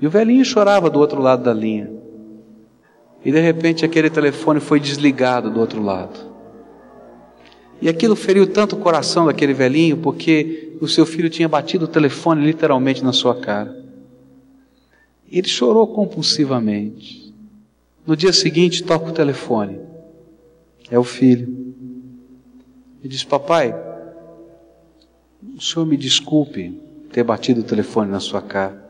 [0.00, 1.90] E o velhinho chorava do outro lado da linha.
[3.22, 6.18] E de repente aquele telefone foi desligado do outro lado.
[7.82, 11.88] E aquilo feriu tanto o coração daquele velhinho, porque o seu filho tinha batido o
[11.88, 13.84] telefone literalmente na sua cara.
[15.30, 17.34] E ele chorou compulsivamente.
[18.06, 19.80] No dia seguinte, toca o telefone.
[20.90, 21.65] É o filho.
[23.06, 23.72] E diz: Papai,
[25.56, 26.76] o senhor me desculpe
[27.12, 28.84] ter batido o telefone na sua cara.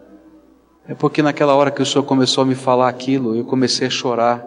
[0.89, 3.91] É porque naquela hora que o senhor começou a me falar aquilo, eu comecei a
[3.91, 4.43] chorar.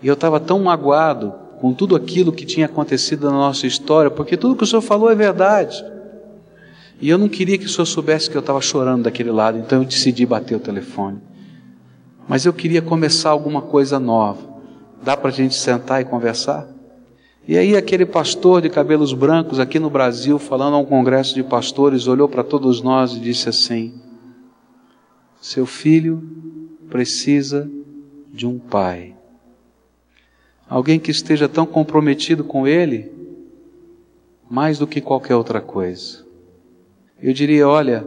[0.00, 4.36] E eu estava tão magoado com tudo aquilo que tinha acontecido na nossa história, porque
[4.36, 5.84] tudo que o senhor falou é verdade.
[7.00, 9.82] E eu não queria que o senhor soubesse que eu estava chorando daquele lado, então
[9.82, 11.18] eu decidi bater o telefone.
[12.28, 14.46] Mas eu queria começar alguma coisa nova.
[15.02, 16.75] Dá para a gente sentar e conversar?
[17.48, 21.44] E aí aquele pastor de cabelos brancos aqui no Brasil, falando a um congresso de
[21.44, 23.94] pastores, olhou para todos nós e disse assim:
[25.40, 26.20] Seu filho
[26.90, 27.70] precisa
[28.32, 29.14] de um pai.
[30.68, 33.12] Alguém que esteja tão comprometido com ele,
[34.50, 36.26] mais do que qualquer outra coisa.
[37.22, 38.04] Eu diria, olha,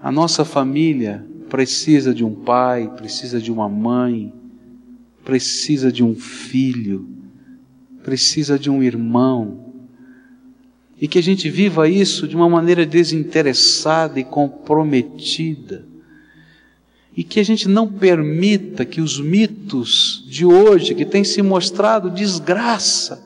[0.00, 4.32] a nossa família precisa de um pai, precisa de uma mãe,
[5.24, 7.23] precisa de um filho
[8.04, 9.72] precisa de um irmão.
[11.00, 15.84] E que a gente viva isso de uma maneira desinteressada e comprometida.
[17.16, 22.10] E que a gente não permita que os mitos de hoje, que têm se mostrado
[22.10, 23.24] desgraça,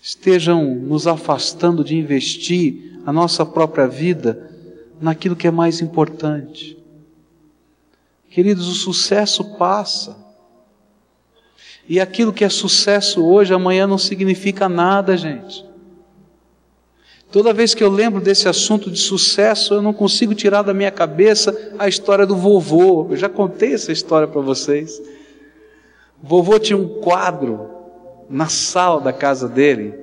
[0.00, 4.50] estejam nos afastando de investir a nossa própria vida
[5.00, 6.76] naquilo que é mais importante.
[8.30, 10.21] Queridos, o sucesso passa.
[11.88, 15.64] E aquilo que é sucesso hoje, amanhã não significa nada, gente.
[17.30, 20.90] Toda vez que eu lembro desse assunto de sucesso, eu não consigo tirar da minha
[20.90, 23.06] cabeça a história do vovô.
[23.10, 25.00] Eu já contei essa história para vocês.
[26.22, 27.70] O vovô tinha um quadro
[28.28, 29.94] na sala da casa dele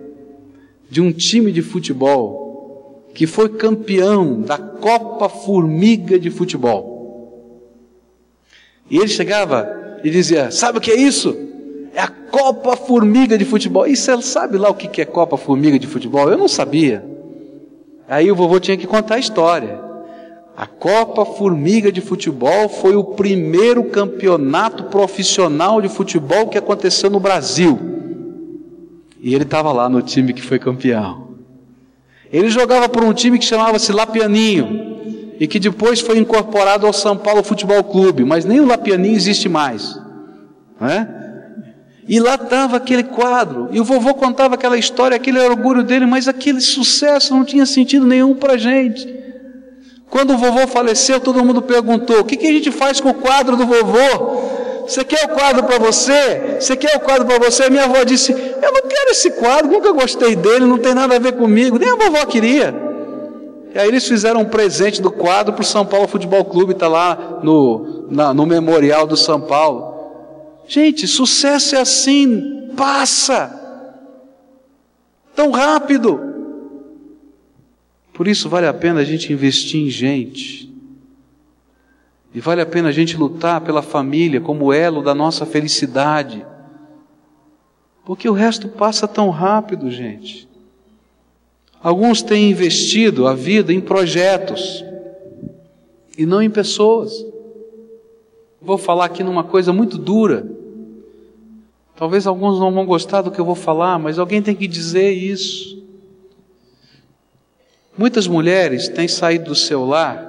[0.90, 6.98] de um time de futebol que foi campeão da Copa Formiga de Futebol.
[8.90, 11.49] E ele chegava e dizia: Sabe o que é isso?
[11.94, 13.88] É a Copa Formiga de Futebol.
[13.88, 16.30] E você sabe lá o que é Copa Formiga de Futebol?
[16.30, 17.04] Eu não sabia.
[18.08, 19.80] Aí o vovô tinha que contar a história.
[20.58, 27.20] A Copa Formiga de Futebol foi o primeiro campeonato profissional de futebol que aconteceu no
[27.20, 27.80] Brasil.
[29.22, 31.30] E ele estava lá no time que foi campeão.
[32.32, 37.18] Ele jogava por um time que chamava-se Lapianinho e que depois foi incorporado ao São
[37.18, 40.00] Paulo Futebol Clube, mas nem o Lapianinho existe mais.
[40.80, 41.19] Não é?
[42.10, 46.28] E lá estava aquele quadro, e o vovô contava aquela história, aquele orgulho dele, mas
[46.28, 49.08] aquele sucesso não tinha sentido nenhum para a gente.
[50.10, 53.14] Quando o vovô faleceu, todo mundo perguntou: o que, que a gente faz com o
[53.14, 54.42] quadro do vovô?
[54.88, 56.58] Você quer o quadro para você?
[56.60, 57.70] Você quer o quadro para você?
[57.70, 61.20] Minha avó disse: Eu não quero esse quadro, nunca gostei dele, não tem nada a
[61.20, 61.78] ver comigo.
[61.78, 62.74] Nem a vovó queria.
[63.76, 66.88] E aí eles fizeram um presente do quadro para o São Paulo Futebol Clube, está
[66.88, 69.89] lá no, na, no memorial do São Paulo.
[70.70, 73.56] Gente, sucesso é assim, passa
[75.36, 76.22] tão rápido.
[78.14, 80.72] Por isso vale a pena a gente investir em gente.
[82.36, 86.46] E vale a pena a gente lutar pela família como elo da nossa felicidade.
[88.06, 90.48] Porque o resto passa tão rápido, gente.
[91.82, 94.86] Alguns têm investido a vida em projetos
[96.16, 97.26] e não em pessoas.
[98.62, 100.59] Vou falar aqui numa coisa muito dura.
[102.00, 105.12] Talvez alguns não vão gostar do que eu vou falar, mas alguém tem que dizer
[105.12, 105.84] isso.
[107.98, 110.26] Muitas mulheres têm saído do seu lar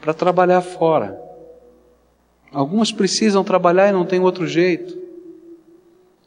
[0.00, 1.20] para trabalhar fora.
[2.52, 4.96] Algumas precisam trabalhar e não tem outro jeito.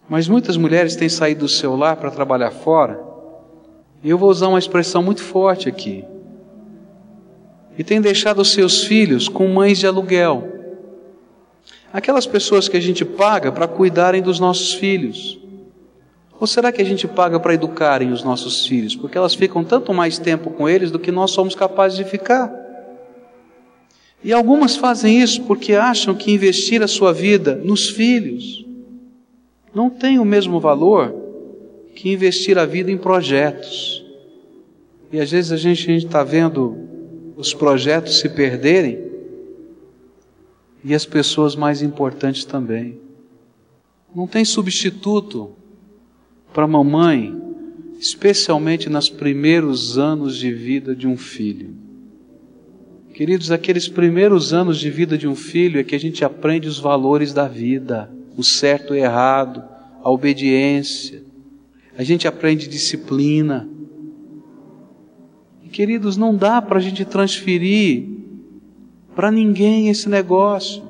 [0.09, 3.01] Mas muitas mulheres têm saído do seu lar para trabalhar fora.
[4.03, 6.03] E eu vou usar uma expressão muito forte aqui.
[7.77, 10.58] E têm deixado seus filhos com mães de aluguel
[11.91, 15.39] aquelas pessoas que a gente paga para cuidarem dos nossos filhos?
[16.39, 18.95] Ou será que a gente paga para educarem os nossos filhos?
[18.95, 22.51] Porque elas ficam tanto mais tempo com eles do que nós somos capazes de ficar.
[24.23, 28.65] E algumas fazem isso porque acham que investir a sua vida nos filhos
[29.73, 31.13] não tem o mesmo valor
[31.95, 34.03] que investir a vida em projetos.
[35.11, 36.77] E às vezes a gente está vendo
[37.35, 39.08] os projetos se perderem
[40.83, 42.99] e as pessoas mais importantes também.
[44.15, 45.51] Não tem substituto
[46.53, 47.35] para mamãe,
[47.99, 51.75] especialmente nos primeiros anos de vida de um filho.
[53.13, 56.79] Queridos, aqueles primeiros anos de vida de um filho é que a gente aprende os
[56.79, 59.61] valores da vida, o certo e errado,
[60.01, 61.21] a obediência.
[61.97, 63.67] A gente aprende disciplina.
[65.65, 68.07] E, queridos, não dá para a gente transferir
[69.19, 70.81] para ninguém esse negócio.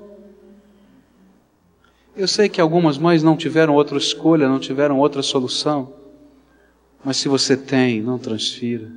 [2.15, 5.91] Eu sei que algumas mães não tiveram outra escolha, não tiveram outra solução.
[7.03, 8.87] Mas se você tem, não transfira.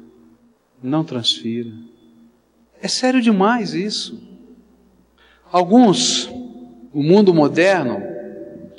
[0.82, 1.70] Não transfira.
[2.78, 4.20] É sério demais isso.
[5.50, 6.26] Alguns,
[6.92, 8.02] o mundo moderno,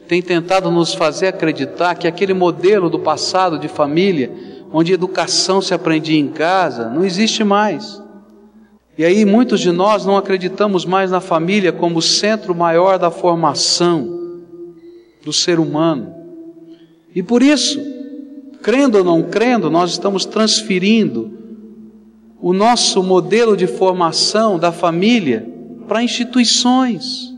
[0.07, 4.31] tem tentado nos fazer acreditar que aquele modelo do passado de família,
[4.71, 8.02] onde educação se aprendia em casa, não existe mais.
[8.97, 14.41] E aí muitos de nós não acreditamos mais na família como centro maior da formação
[15.23, 16.13] do ser humano.
[17.15, 17.79] E por isso,
[18.61, 21.31] crendo ou não crendo, nós estamos transferindo
[22.39, 25.47] o nosso modelo de formação da família
[25.87, 27.33] para instituições.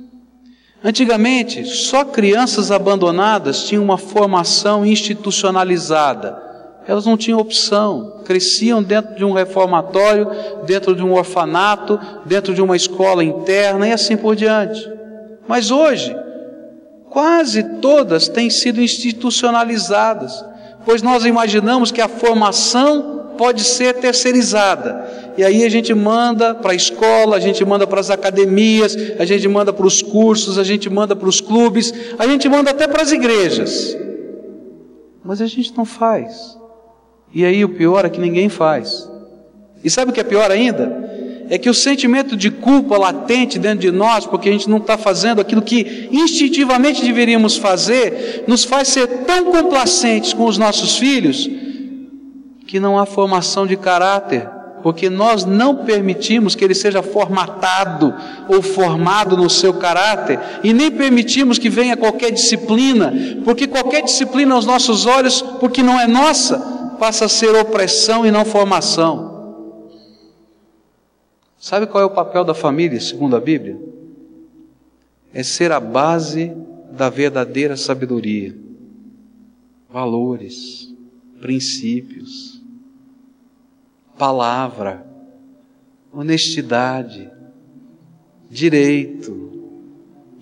[0.84, 6.45] Antigamente, só crianças abandonadas tinham uma formação institucionalizada.
[6.88, 10.28] Elas não tinham opção, cresciam dentro de um reformatório,
[10.66, 14.88] dentro de um orfanato, dentro de uma escola interna e assim por diante.
[15.48, 16.16] Mas hoje,
[17.10, 20.46] quase todas têm sido institucionalizadas,
[20.86, 26.72] pois nós imaginamos que a formação pode ser terceirizada e aí a gente manda para
[26.72, 30.64] a escola, a gente manda para as academias, a gente manda para os cursos, a
[30.64, 33.98] gente manda para os clubes, a gente manda até para as igrejas.
[35.24, 36.58] Mas a gente não faz.
[37.36, 39.12] E aí o pior é que ninguém faz.
[39.84, 41.04] E sabe o que é pior ainda?
[41.50, 44.98] É que o sentimento de culpa latente dentro de nós, porque a gente não está
[44.98, 51.50] fazendo aquilo que instintivamente deveríamos fazer, nos faz ser tão complacentes com os nossos filhos
[52.66, 54.50] que não há formação de caráter
[54.82, 58.14] porque nós não permitimos que ele seja formatado
[58.48, 63.12] ou formado no seu caráter, e nem permitimos que venha qualquer disciplina,
[63.44, 68.32] porque qualquer disciplina aos nossos olhos, porque não é nossa, passa a ser opressão e
[68.32, 69.34] não formação.
[71.58, 73.80] Sabe qual é o papel da família, segundo a Bíblia?
[75.34, 76.56] É ser a base
[76.92, 78.56] da verdadeira sabedoria,
[79.90, 80.94] valores,
[81.42, 82.56] princípios
[84.18, 85.06] palavra,
[86.12, 87.30] honestidade,
[88.50, 89.52] direito,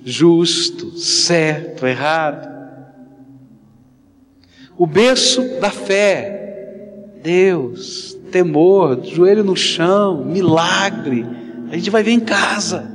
[0.04, 2.52] justo, certo, errado.
[4.78, 6.43] O berço da fé,
[7.24, 11.26] Deus, temor, joelho no chão, milagre,
[11.72, 12.92] a gente vai ver em casa.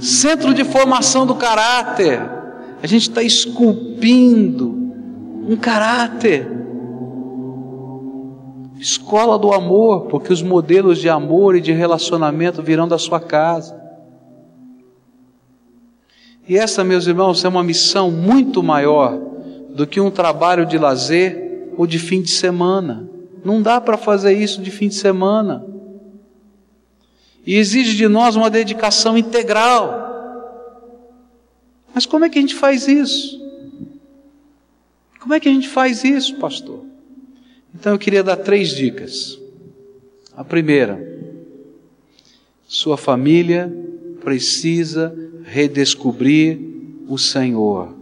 [0.00, 2.20] Centro de formação do caráter,
[2.82, 4.76] a gente está esculpindo
[5.48, 6.58] um caráter
[8.78, 13.76] Escola do amor, porque os modelos de amor e de relacionamento virão da sua casa.
[16.48, 19.18] E essa, meus irmãos, é uma missão muito maior
[19.70, 21.47] do que um trabalho de lazer
[21.78, 23.08] ou de fim de semana.
[23.44, 25.64] Não dá para fazer isso de fim de semana.
[27.46, 30.06] E exige de nós uma dedicação integral.
[31.94, 33.40] Mas como é que a gente faz isso?
[35.20, 36.84] Como é que a gente faz isso, pastor?
[37.72, 39.38] Então eu queria dar três dicas.
[40.36, 41.00] A primeira,
[42.66, 43.72] sua família
[44.20, 46.58] precisa redescobrir
[47.06, 47.97] o Senhor.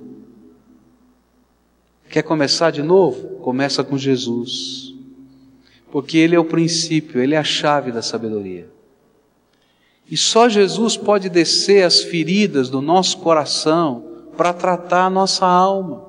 [2.09, 3.39] Quer começar de novo?
[3.41, 4.95] Começa com Jesus.
[5.91, 8.69] Porque Ele é o princípio, Ele é a chave da sabedoria.
[10.11, 14.05] E só Jesus pode descer as feridas do nosso coração
[14.37, 16.07] para tratar a nossa alma.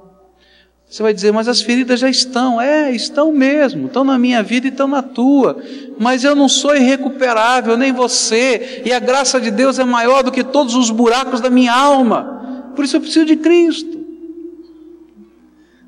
[0.89, 2.61] Você vai dizer, mas as feridas já estão.
[2.61, 3.87] É, estão mesmo.
[3.87, 5.61] Estão na minha vida e estão na tua.
[5.99, 8.83] Mas eu não sou irrecuperável, nem você.
[8.85, 12.71] E a graça de Deus é maior do que todos os buracos da minha alma.
[12.75, 14.06] Por isso eu preciso de Cristo.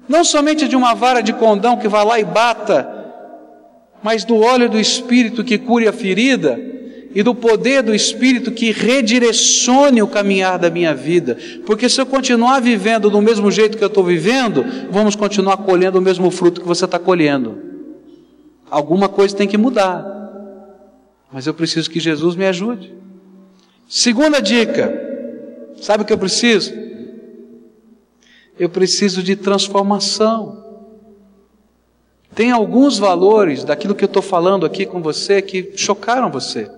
[0.10, 2.90] Não somente de uma vara de condão que vá lá e bata,
[4.02, 6.60] mas do óleo do Espírito que cure a ferida
[7.14, 11.38] e do poder do Espírito que redirecione o caminhar da minha vida.
[11.64, 16.00] Porque se eu continuar vivendo do mesmo jeito que eu estou vivendo, vamos continuar colhendo
[16.00, 17.60] o mesmo fruto que você está colhendo.
[18.70, 20.04] Alguma coisa tem que mudar.
[21.32, 22.96] Mas eu preciso que Jesus me ajude.
[23.88, 24.92] Segunda dica:
[25.80, 26.89] sabe o que eu preciso?
[28.60, 30.64] Eu preciso de transformação.
[32.36, 36.70] Tem alguns valores daquilo que eu estou falando aqui com você que chocaram você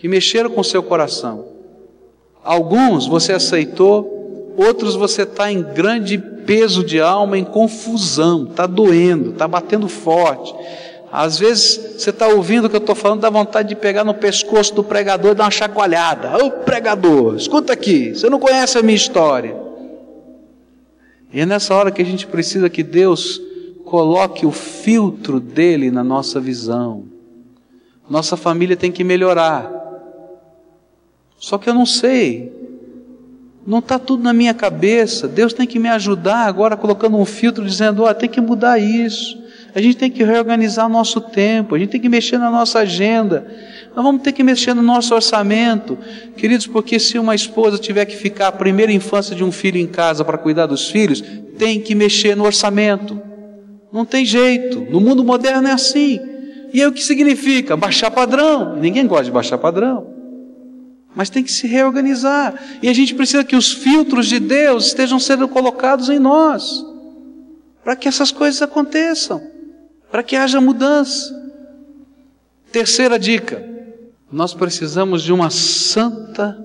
[0.00, 1.44] que mexeram com seu coração.
[2.42, 9.32] Alguns você aceitou, outros você está em grande peso de alma, em confusão, está doendo,
[9.32, 10.54] está batendo forte.
[11.12, 14.14] Às vezes você está ouvindo o que eu estou falando, dá vontade de pegar no
[14.14, 16.42] pescoço do pregador e dar uma chacoalhada.
[16.42, 19.54] Ô pregador, escuta aqui, você não conhece a minha história.
[21.32, 23.40] E é nessa hora que a gente precisa que Deus
[23.84, 27.04] coloque o filtro dele na nossa visão.
[28.08, 29.70] Nossa família tem que melhorar.
[31.38, 32.52] Só que eu não sei
[33.66, 35.28] Não está tudo na minha cabeça.
[35.28, 39.38] Deus tem que me ajudar agora colocando um filtro dizendo: oh, tem que mudar isso.
[39.74, 43.46] A gente tem que reorganizar nosso tempo, a gente tem que mexer na nossa agenda.
[43.94, 45.98] Nós vamos ter que mexer no nosso orçamento,
[46.36, 49.86] queridos, porque se uma esposa tiver que ficar a primeira infância de um filho em
[49.86, 51.22] casa para cuidar dos filhos,
[51.58, 53.20] tem que mexer no orçamento.
[53.92, 54.80] Não tem jeito.
[54.90, 56.20] No mundo moderno é assim.
[56.72, 57.76] E aí o que significa?
[57.76, 58.76] Baixar padrão.
[58.76, 60.14] Ninguém gosta de baixar padrão.
[61.14, 62.54] Mas tem que se reorganizar.
[62.80, 66.86] E a gente precisa que os filtros de Deus estejam sendo colocados em nós.
[67.82, 69.42] Para que essas coisas aconteçam.
[70.10, 71.36] Para que haja mudança.
[72.70, 73.79] Terceira dica.
[74.30, 76.56] Nós precisamos de uma santa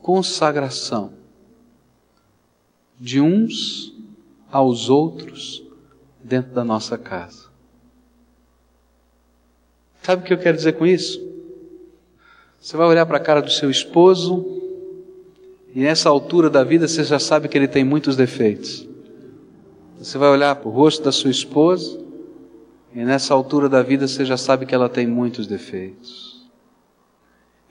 [0.00, 1.12] consagração
[2.98, 3.94] de uns
[4.50, 5.64] aos outros
[6.22, 7.46] dentro da nossa casa.
[10.02, 11.24] Sabe o que eu quero dizer com isso?
[12.60, 14.44] Você vai olhar para a cara do seu esposo
[15.74, 18.88] e nessa altura da vida você já sabe que ele tem muitos defeitos.
[19.98, 22.00] Você vai olhar para o rosto da sua esposa
[22.92, 26.31] e nessa altura da vida você já sabe que ela tem muitos defeitos.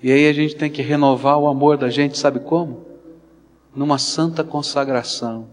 [0.03, 2.85] E aí a gente tem que renovar o amor da gente, sabe como?
[3.75, 5.49] Numa santa consagração.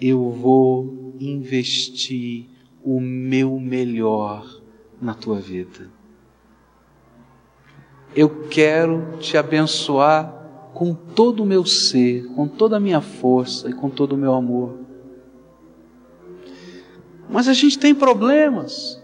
[0.00, 2.46] Eu vou investir
[2.82, 4.44] o meu melhor
[5.00, 5.88] na tua vida.
[8.14, 10.40] Eu quero te abençoar
[10.74, 14.34] com todo o meu ser, com toda a minha força e com todo o meu
[14.34, 14.78] amor.
[17.28, 19.00] Mas a gente tem problemas,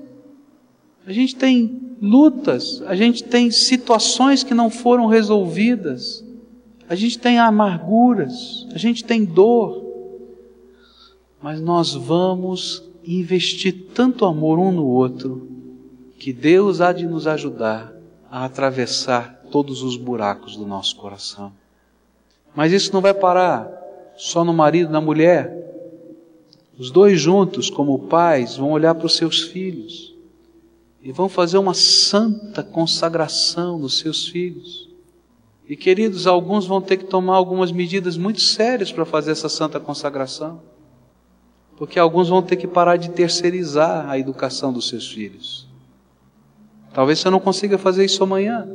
[1.07, 6.25] a gente tem lutas, a gente tem situações que não foram resolvidas,
[6.89, 9.85] a gente tem amarguras, a gente tem dor,
[11.43, 15.49] mas nós vamos investir tanto amor um no outro,
[16.19, 17.93] que Deus há de nos ajudar
[18.31, 21.53] a atravessar todos os buracos do nosso coração.
[22.55, 23.71] Mas isso não vai parar
[24.17, 25.65] só no marido, na mulher.
[26.79, 30.16] Os dois juntos, como pais, vão olhar para os seus filhos
[31.07, 34.89] e vão fazer uma santa consagração dos seus filhos.
[35.69, 39.79] E queridos, alguns vão ter que tomar algumas medidas muito sérias para fazer essa santa
[39.79, 40.61] consagração.
[41.77, 45.69] Porque alguns vão ter que parar de terceirizar a educação dos seus filhos.
[46.93, 48.67] Talvez você não consiga fazer isso amanhã.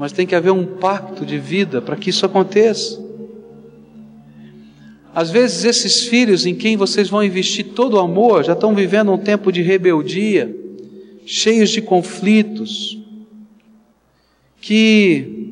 [0.00, 3.00] Mas tem que haver um pacto de vida para que isso aconteça.
[5.14, 9.12] Às vezes, esses filhos em quem vocês vão investir todo o amor já estão vivendo
[9.12, 10.61] um tempo de rebeldia,
[11.24, 12.98] cheios de conflitos,
[14.60, 15.42] que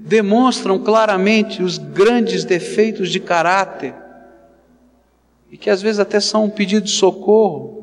[0.00, 3.94] demonstram claramente os grandes defeitos de caráter
[5.50, 7.76] e que às vezes até são um pedido de socorro.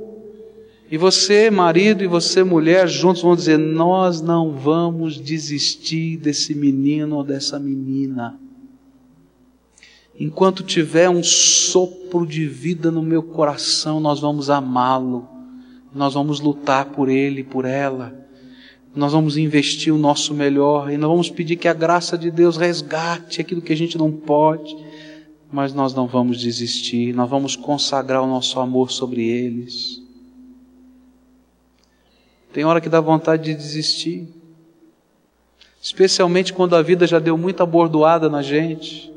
[0.89, 7.17] E você, marido, e você, mulher, juntos vão dizer: Nós não vamos desistir desse menino
[7.17, 8.39] ou dessa menina.
[10.17, 15.27] Enquanto tiver um sopro de vida no meu coração, nós vamos amá-lo,
[15.95, 18.13] nós vamos lutar por ele, por ela,
[18.93, 22.57] nós vamos investir o nosso melhor e nós vamos pedir que a graça de Deus
[22.57, 24.75] resgate aquilo que a gente não pode,
[25.49, 30.01] mas nós não vamos desistir, nós vamos consagrar o nosso amor sobre eles.
[32.51, 34.27] Tem hora que dá vontade de desistir,
[35.81, 39.14] especialmente quando a vida já deu muita bordoada na gente.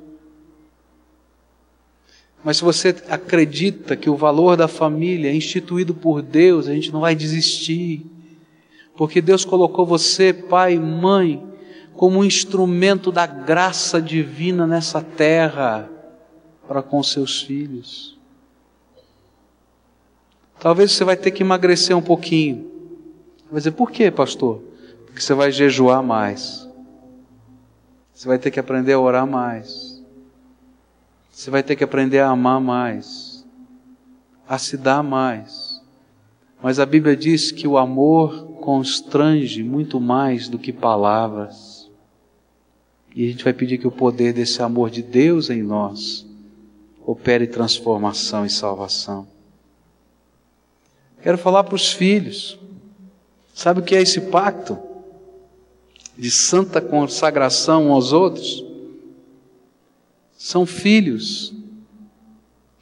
[2.48, 6.90] Mas se você acredita que o valor da família é instituído por Deus, a gente
[6.90, 8.06] não vai desistir.
[8.96, 11.46] Porque Deus colocou você, pai e mãe,
[11.92, 15.90] como um instrumento da graça divina nessa terra
[16.66, 18.18] para com seus filhos.
[20.58, 22.66] Talvez você vai ter que emagrecer um pouquinho.
[23.50, 24.62] Vai dizer, por quê, pastor?
[25.04, 26.66] Porque você vai jejuar mais.
[28.14, 29.87] Você vai ter que aprender a orar mais.
[31.38, 33.46] Você vai ter que aprender a amar mais,
[34.48, 35.80] a se dar mais.
[36.60, 41.88] Mas a Bíblia diz que o amor constrange muito mais do que palavras.
[43.14, 46.26] E a gente vai pedir que o poder desse amor de Deus em nós
[47.06, 49.24] opere transformação e salvação.
[51.22, 52.58] Quero falar para os filhos.
[53.54, 54.76] Sabe o que é esse pacto?
[56.18, 58.67] De santa consagração aos outros?
[60.38, 61.52] São filhos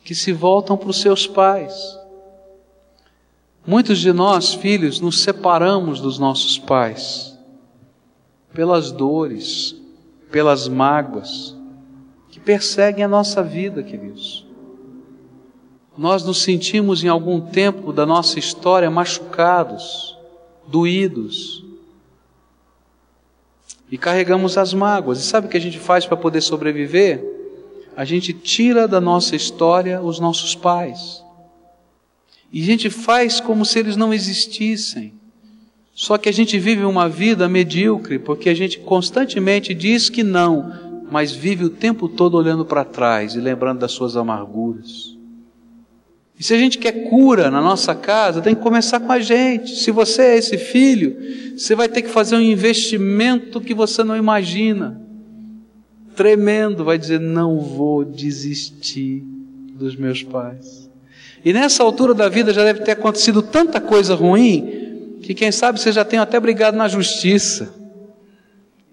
[0.04, 1.98] que se voltam para os seus pais.
[3.66, 7.36] Muitos de nós, filhos, nos separamos dos nossos pais
[8.52, 9.74] pelas dores,
[10.30, 11.56] pelas mágoas
[12.28, 14.46] que perseguem a nossa vida, queridos.
[15.96, 20.16] Nós nos sentimos em algum tempo da nossa história machucados,
[20.68, 21.64] doídos.
[23.90, 25.20] e carregamos as mágoas.
[25.20, 27.35] E sabe o que a gente faz para poder sobreviver?
[27.96, 31.24] A gente tira da nossa história os nossos pais.
[32.52, 35.14] E a gente faz como se eles não existissem.
[35.94, 41.06] Só que a gente vive uma vida medíocre, porque a gente constantemente diz que não,
[41.10, 45.16] mas vive o tempo todo olhando para trás e lembrando das suas amarguras.
[46.38, 49.74] E se a gente quer cura na nossa casa, tem que começar com a gente.
[49.74, 51.16] Se você é esse filho,
[51.56, 55.00] você vai ter que fazer um investimento que você não imagina.
[56.16, 59.22] Tremendo, vai dizer: não vou desistir
[59.74, 60.90] dos meus pais.
[61.44, 65.78] E nessa altura da vida já deve ter acontecido tanta coisa ruim, que quem sabe
[65.78, 67.72] você já tenha até brigado na justiça.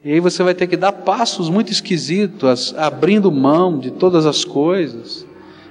[0.04, 4.44] E aí você vai ter que dar passos muito esquisitos, abrindo mão de todas as
[4.44, 5.26] coisas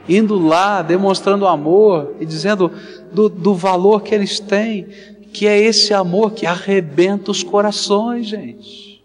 [0.09, 2.71] indo lá, demonstrando amor e dizendo
[3.13, 4.87] do, do valor que eles têm,
[5.33, 9.03] que é esse amor que arrebenta os corações, gente.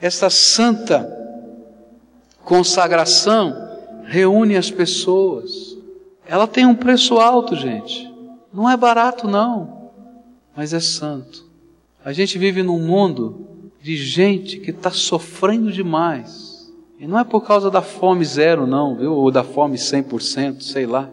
[0.00, 1.21] Essa santa
[2.44, 3.70] consagração
[4.04, 5.76] reúne as pessoas.
[6.26, 8.10] Ela tem um preço alto, gente.
[8.52, 9.90] Não é barato, não,
[10.56, 11.44] mas é santo.
[12.04, 13.46] A gente vive num mundo
[13.80, 16.52] de gente que está sofrendo demais
[17.02, 19.12] e não é por causa da fome zero, não, viu?
[19.12, 21.10] Ou da fome 100%, sei lá.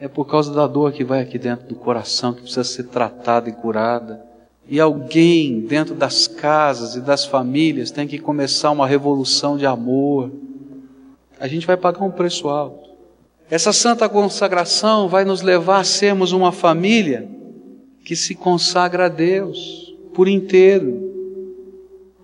[0.00, 3.48] É por causa da dor que vai aqui dentro do coração, que precisa ser tratada
[3.48, 4.20] e curada.
[4.68, 10.32] E alguém dentro das casas e das famílias tem que começar uma revolução de amor.
[11.40, 12.90] A gente vai pagar um preço alto.
[13.50, 17.26] Essa santa consagração vai nos levar a sermos uma família
[18.04, 21.10] que se consagra a Deus por inteiro.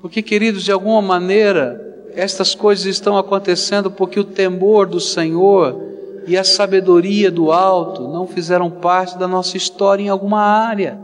[0.03, 1.83] Porque, queridos, de alguma maneira,
[2.15, 5.83] estas coisas estão acontecendo porque o temor do Senhor
[6.27, 10.99] e a sabedoria do alto não fizeram parte da nossa história em alguma área.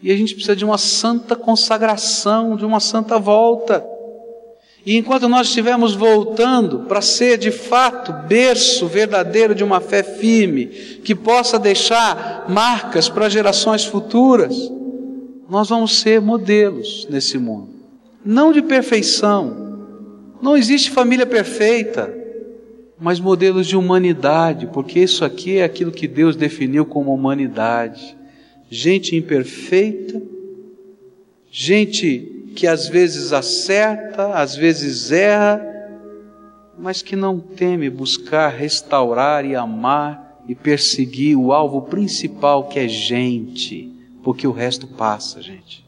[0.00, 3.84] E a gente precisa de uma santa consagração, de uma santa volta.
[4.86, 10.66] E enquanto nós estivermos voltando para ser de fato berço verdadeiro de uma fé firme,
[10.66, 14.70] que possa deixar marcas para gerações futuras,
[15.50, 17.70] nós vamos ser modelos nesse mundo.
[18.24, 19.76] Não de perfeição,
[20.40, 22.16] não existe família perfeita,
[22.96, 28.16] mas modelos de humanidade, porque isso aqui é aquilo que Deus definiu como humanidade.
[28.70, 30.22] Gente imperfeita,
[31.50, 35.62] gente que às vezes acerta, às vezes erra,
[36.78, 42.88] mas que não teme buscar restaurar e amar e perseguir o alvo principal que é
[42.88, 43.92] gente,
[44.22, 45.84] porque o resto passa, gente.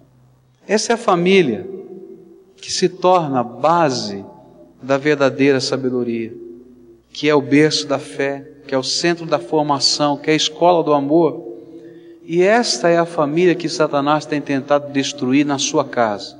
[0.66, 1.66] Essa é a família
[2.56, 4.22] que se torna base
[4.82, 6.34] da verdadeira sabedoria,
[7.10, 10.36] que é o berço da fé, que é o centro da formação, que é a
[10.36, 11.48] escola do amor.
[12.24, 16.37] E esta é a família que Satanás tem tentado destruir na sua casa.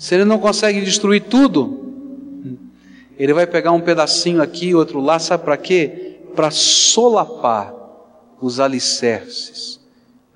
[0.00, 1.92] Se ele não consegue destruir tudo,
[3.18, 6.22] ele vai pegar um pedacinho aqui, outro lá, sabe para quê?
[6.34, 7.74] Para solapar
[8.40, 9.78] os alicerces,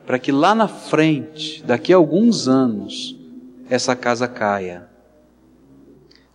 [0.05, 3.19] para que lá na frente, daqui a alguns anos,
[3.71, 4.87] essa casa caia.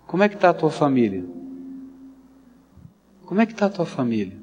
[0.08, 1.24] Como é que está a tua família?
[3.28, 4.38] Como é que está a tua família?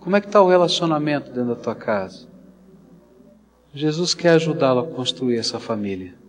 [0.00, 2.26] Como é que está o relacionamento dentro da tua casa?
[3.72, 6.23] Jesus quer ajudá-lo a construir essa família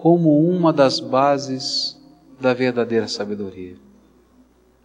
[0.00, 1.94] como uma das bases
[2.40, 3.76] da verdadeira sabedoria.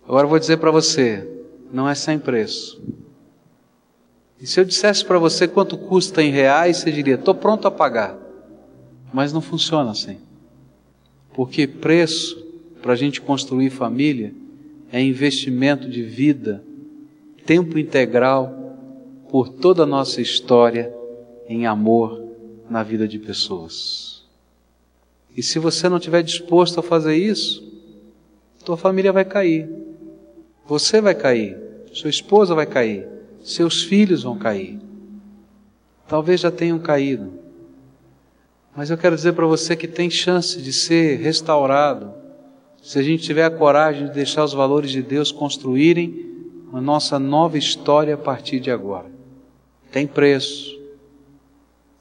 [0.06, 1.26] Agora eu vou dizer para você,
[1.72, 2.84] não é sem preço.
[4.42, 7.72] E se eu dissesse para você quanto custa em reais, você diria, estou pronto a
[7.72, 8.18] pagar.
[9.14, 10.18] Mas não funciona assim.
[11.34, 12.46] Porque preço
[12.82, 14.34] para a gente construir família
[14.92, 16.62] é investimento de vida,
[17.46, 18.54] tempo integral
[19.30, 20.94] por toda a nossa história
[21.48, 22.22] em amor
[22.70, 24.15] na vida de pessoas.
[25.36, 27.66] E se você não estiver disposto a fazer isso,
[28.64, 29.70] tua família vai cair.
[30.66, 31.56] Você vai cair,
[31.94, 33.08] sua esposa vai cair,
[33.44, 34.80] seus filhos vão cair.
[36.08, 37.34] Talvez já tenham caído.
[38.76, 42.14] Mas eu quero dizer para você que tem chance de ser restaurado,
[42.82, 46.26] se a gente tiver a coragem de deixar os valores de Deus construírem
[46.74, 49.10] a nossa nova história a partir de agora.
[49.92, 50.78] Tem preço.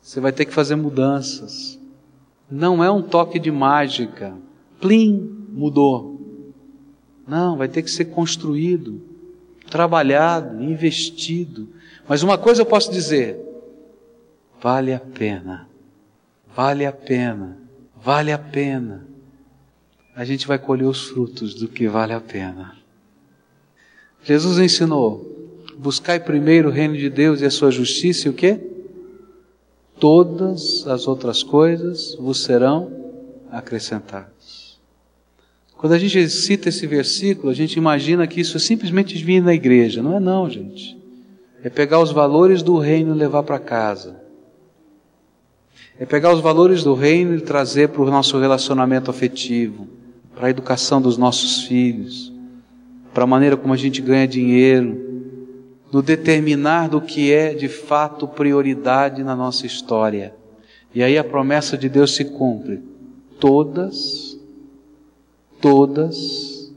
[0.03, 1.79] Você vai ter que fazer mudanças.
[2.55, 4.33] Não é um toque de mágica.
[4.81, 6.21] Plim, mudou.
[7.27, 9.03] Não, vai ter que ser construído,
[9.69, 11.69] trabalhado, investido.
[12.09, 13.41] Mas uma coisa eu posso dizer:
[14.63, 15.69] vale a pena.
[16.55, 17.59] Vale a pena,
[18.01, 19.05] vale a pena.
[20.15, 22.77] A gente vai colher os frutos do que vale a pena.
[24.23, 28.74] Jesus ensinou: buscai primeiro o reino de Deus e a sua justiça e o quê?
[29.99, 32.91] Todas as outras coisas vos serão
[33.51, 34.79] acrescentados.
[35.77, 39.55] Quando a gente cita esse versículo, a gente imagina que isso é simplesmente vir na
[39.55, 40.03] igreja.
[40.03, 40.97] Não é não, gente.
[41.63, 44.17] É pegar os valores do reino e levar para casa.
[45.99, 49.87] É pegar os valores do reino e trazer para o nosso relacionamento afetivo,
[50.35, 52.33] para a educação dos nossos filhos,
[53.13, 55.14] para a maneira como a gente ganha dinheiro,
[55.95, 60.35] no determinar do que é de fato prioridade na nossa história.
[60.93, 62.83] E aí a promessa de Deus se cumpre.
[63.39, 64.37] Todas,
[65.61, 66.73] todas,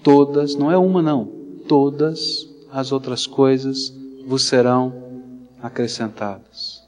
[0.00, 1.24] todas, não é uma não,
[1.66, 3.92] todas as outras coisas
[4.24, 4.94] vos serão
[5.60, 6.86] acrescentadas.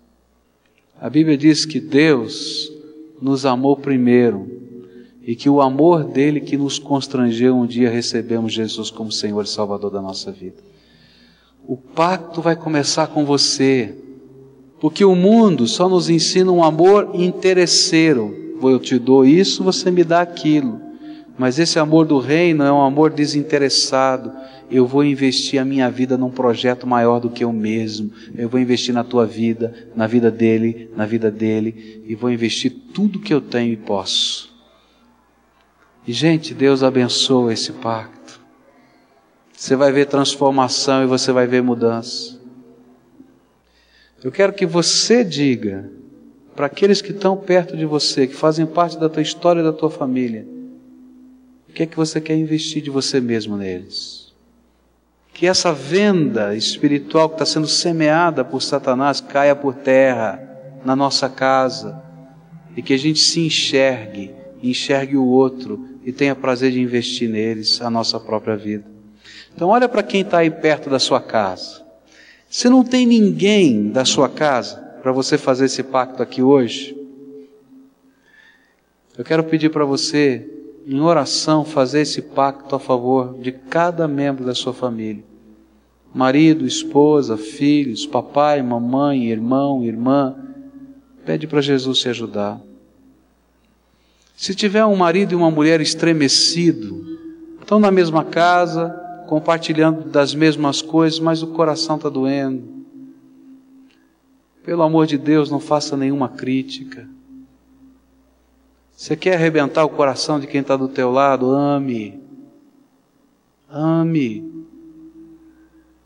[1.01, 2.73] A Bíblia diz que Deus
[3.21, 4.49] nos amou primeiro
[5.23, 9.49] e que o amor dele que nos constrangeu um dia recebemos Jesus como Senhor e
[9.49, 10.71] Salvador da nossa vida.
[11.71, 13.95] O pacto vai começar com você,
[14.81, 18.57] porque o mundo só nos ensina um amor interesseiro.
[18.61, 20.81] Eu te dou isso, você me dá aquilo.
[21.39, 24.33] Mas esse amor do reino é um amor desinteressado.
[24.69, 28.11] Eu vou investir a minha vida num projeto maior do que eu mesmo.
[28.35, 32.73] Eu vou investir na tua vida, na vida dele, na vida dele, e vou investir
[32.93, 34.53] tudo que eu tenho e posso.
[36.05, 38.20] E, gente, Deus abençoa esse pacto.
[39.61, 42.41] Você vai ver transformação e você vai ver mudança.
[44.25, 45.87] Eu quero que você diga
[46.57, 49.71] para aqueles que estão perto de você, que fazem parte da tua história e da
[49.71, 50.49] tua família,
[51.69, 54.33] o que é que você quer investir de você mesmo neles?
[55.35, 60.41] Que essa venda espiritual que está sendo semeada por Satanás caia por terra
[60.87, 62.03] na nossa casa
[62.75, 67.83] e que a gente se enxergue, enxergue o outro e tenha prazer de investir neles
[67.83, 69.00] a nossa própria vida.
[69.55, 71.83] Então, olha para quem está aí perto da sua casa.
[72.49, 76.97] Se não tem ninguém da sua casa para você fazer esse pacto aqui hoje,
[79.17, 80.49] eu quero pedir para você,
[80.87, 85.23] em oração, fazer esse pacto a favor de cada membro da sua família:
[86.13, 90.37] marido, esposa, filhos, papai, mamãe, irmão, irmã.
[91.25, 92.61] Pede para Jesus te ajudar.
[94.35, 97.19] Se tiver um marido e uma mulher estremecido,
[97.61, 99.00] estão na mesma casa,
[99.31, 102.65] compartilhando das mesmas coisas, mas o coração está doendo.
[104.65, 107.09] Pelo amor de Deus, não faça nenhuma crítica.
[108.91, 111.49] Você quer arrebentar o coração de quem está do teu lado?
[111.49, 112.21] Ame.
[113.71, 114.67] Ame.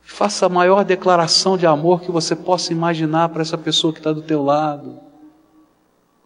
[0.03, 4.13] Faça a maior declaração de amor que você possa imaginar para essa pessoa que está
[4.13, 5.01] do teu lado.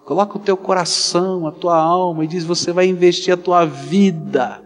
[0.05, 4.61] Coloca o teu coração, a tua alma e diz: você vai investir a tua vida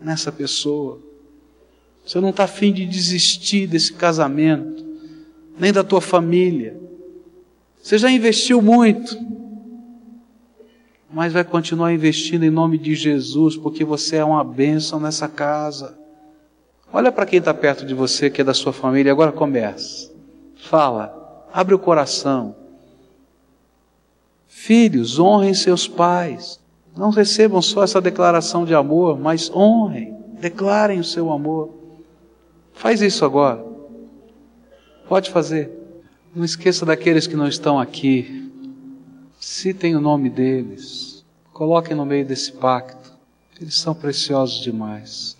[0.00, 1.09] nessa pessoa.
[2.04, 4.84] Você não está afim de desistir desse casamento,
[5.58, 6.78] nem da tua família.
[7.82, 9.16] Você já investiu muito,
[11.12, 15.98] mas vai continuar investindo em nome de Jesus, porque você é uma bênção nessa casa.
[16.92, 20.10] Olha para quem está perto de você, que é da sua família, agora começa.
[20.56, 22.54] Fala, abre o coração.
[24.46, 26.60] Filhos, honrem seus pais.
[26.96, 31.79] Não recebam só essa declaração de amor, mas honrem, declarem o seu amor.
[32.80, 33.62] Faz isso agora.
[35.06, 35.70] Pode fazer.
[36.34, 38.50] Não esqueça daqueles que não estão aqui.
[39.38, 41.22] Citem o nome deles.
[41.52, 43.12] Coloquem no meio desse pacto.
[43.60, 45.36] Eles são preciosos demais.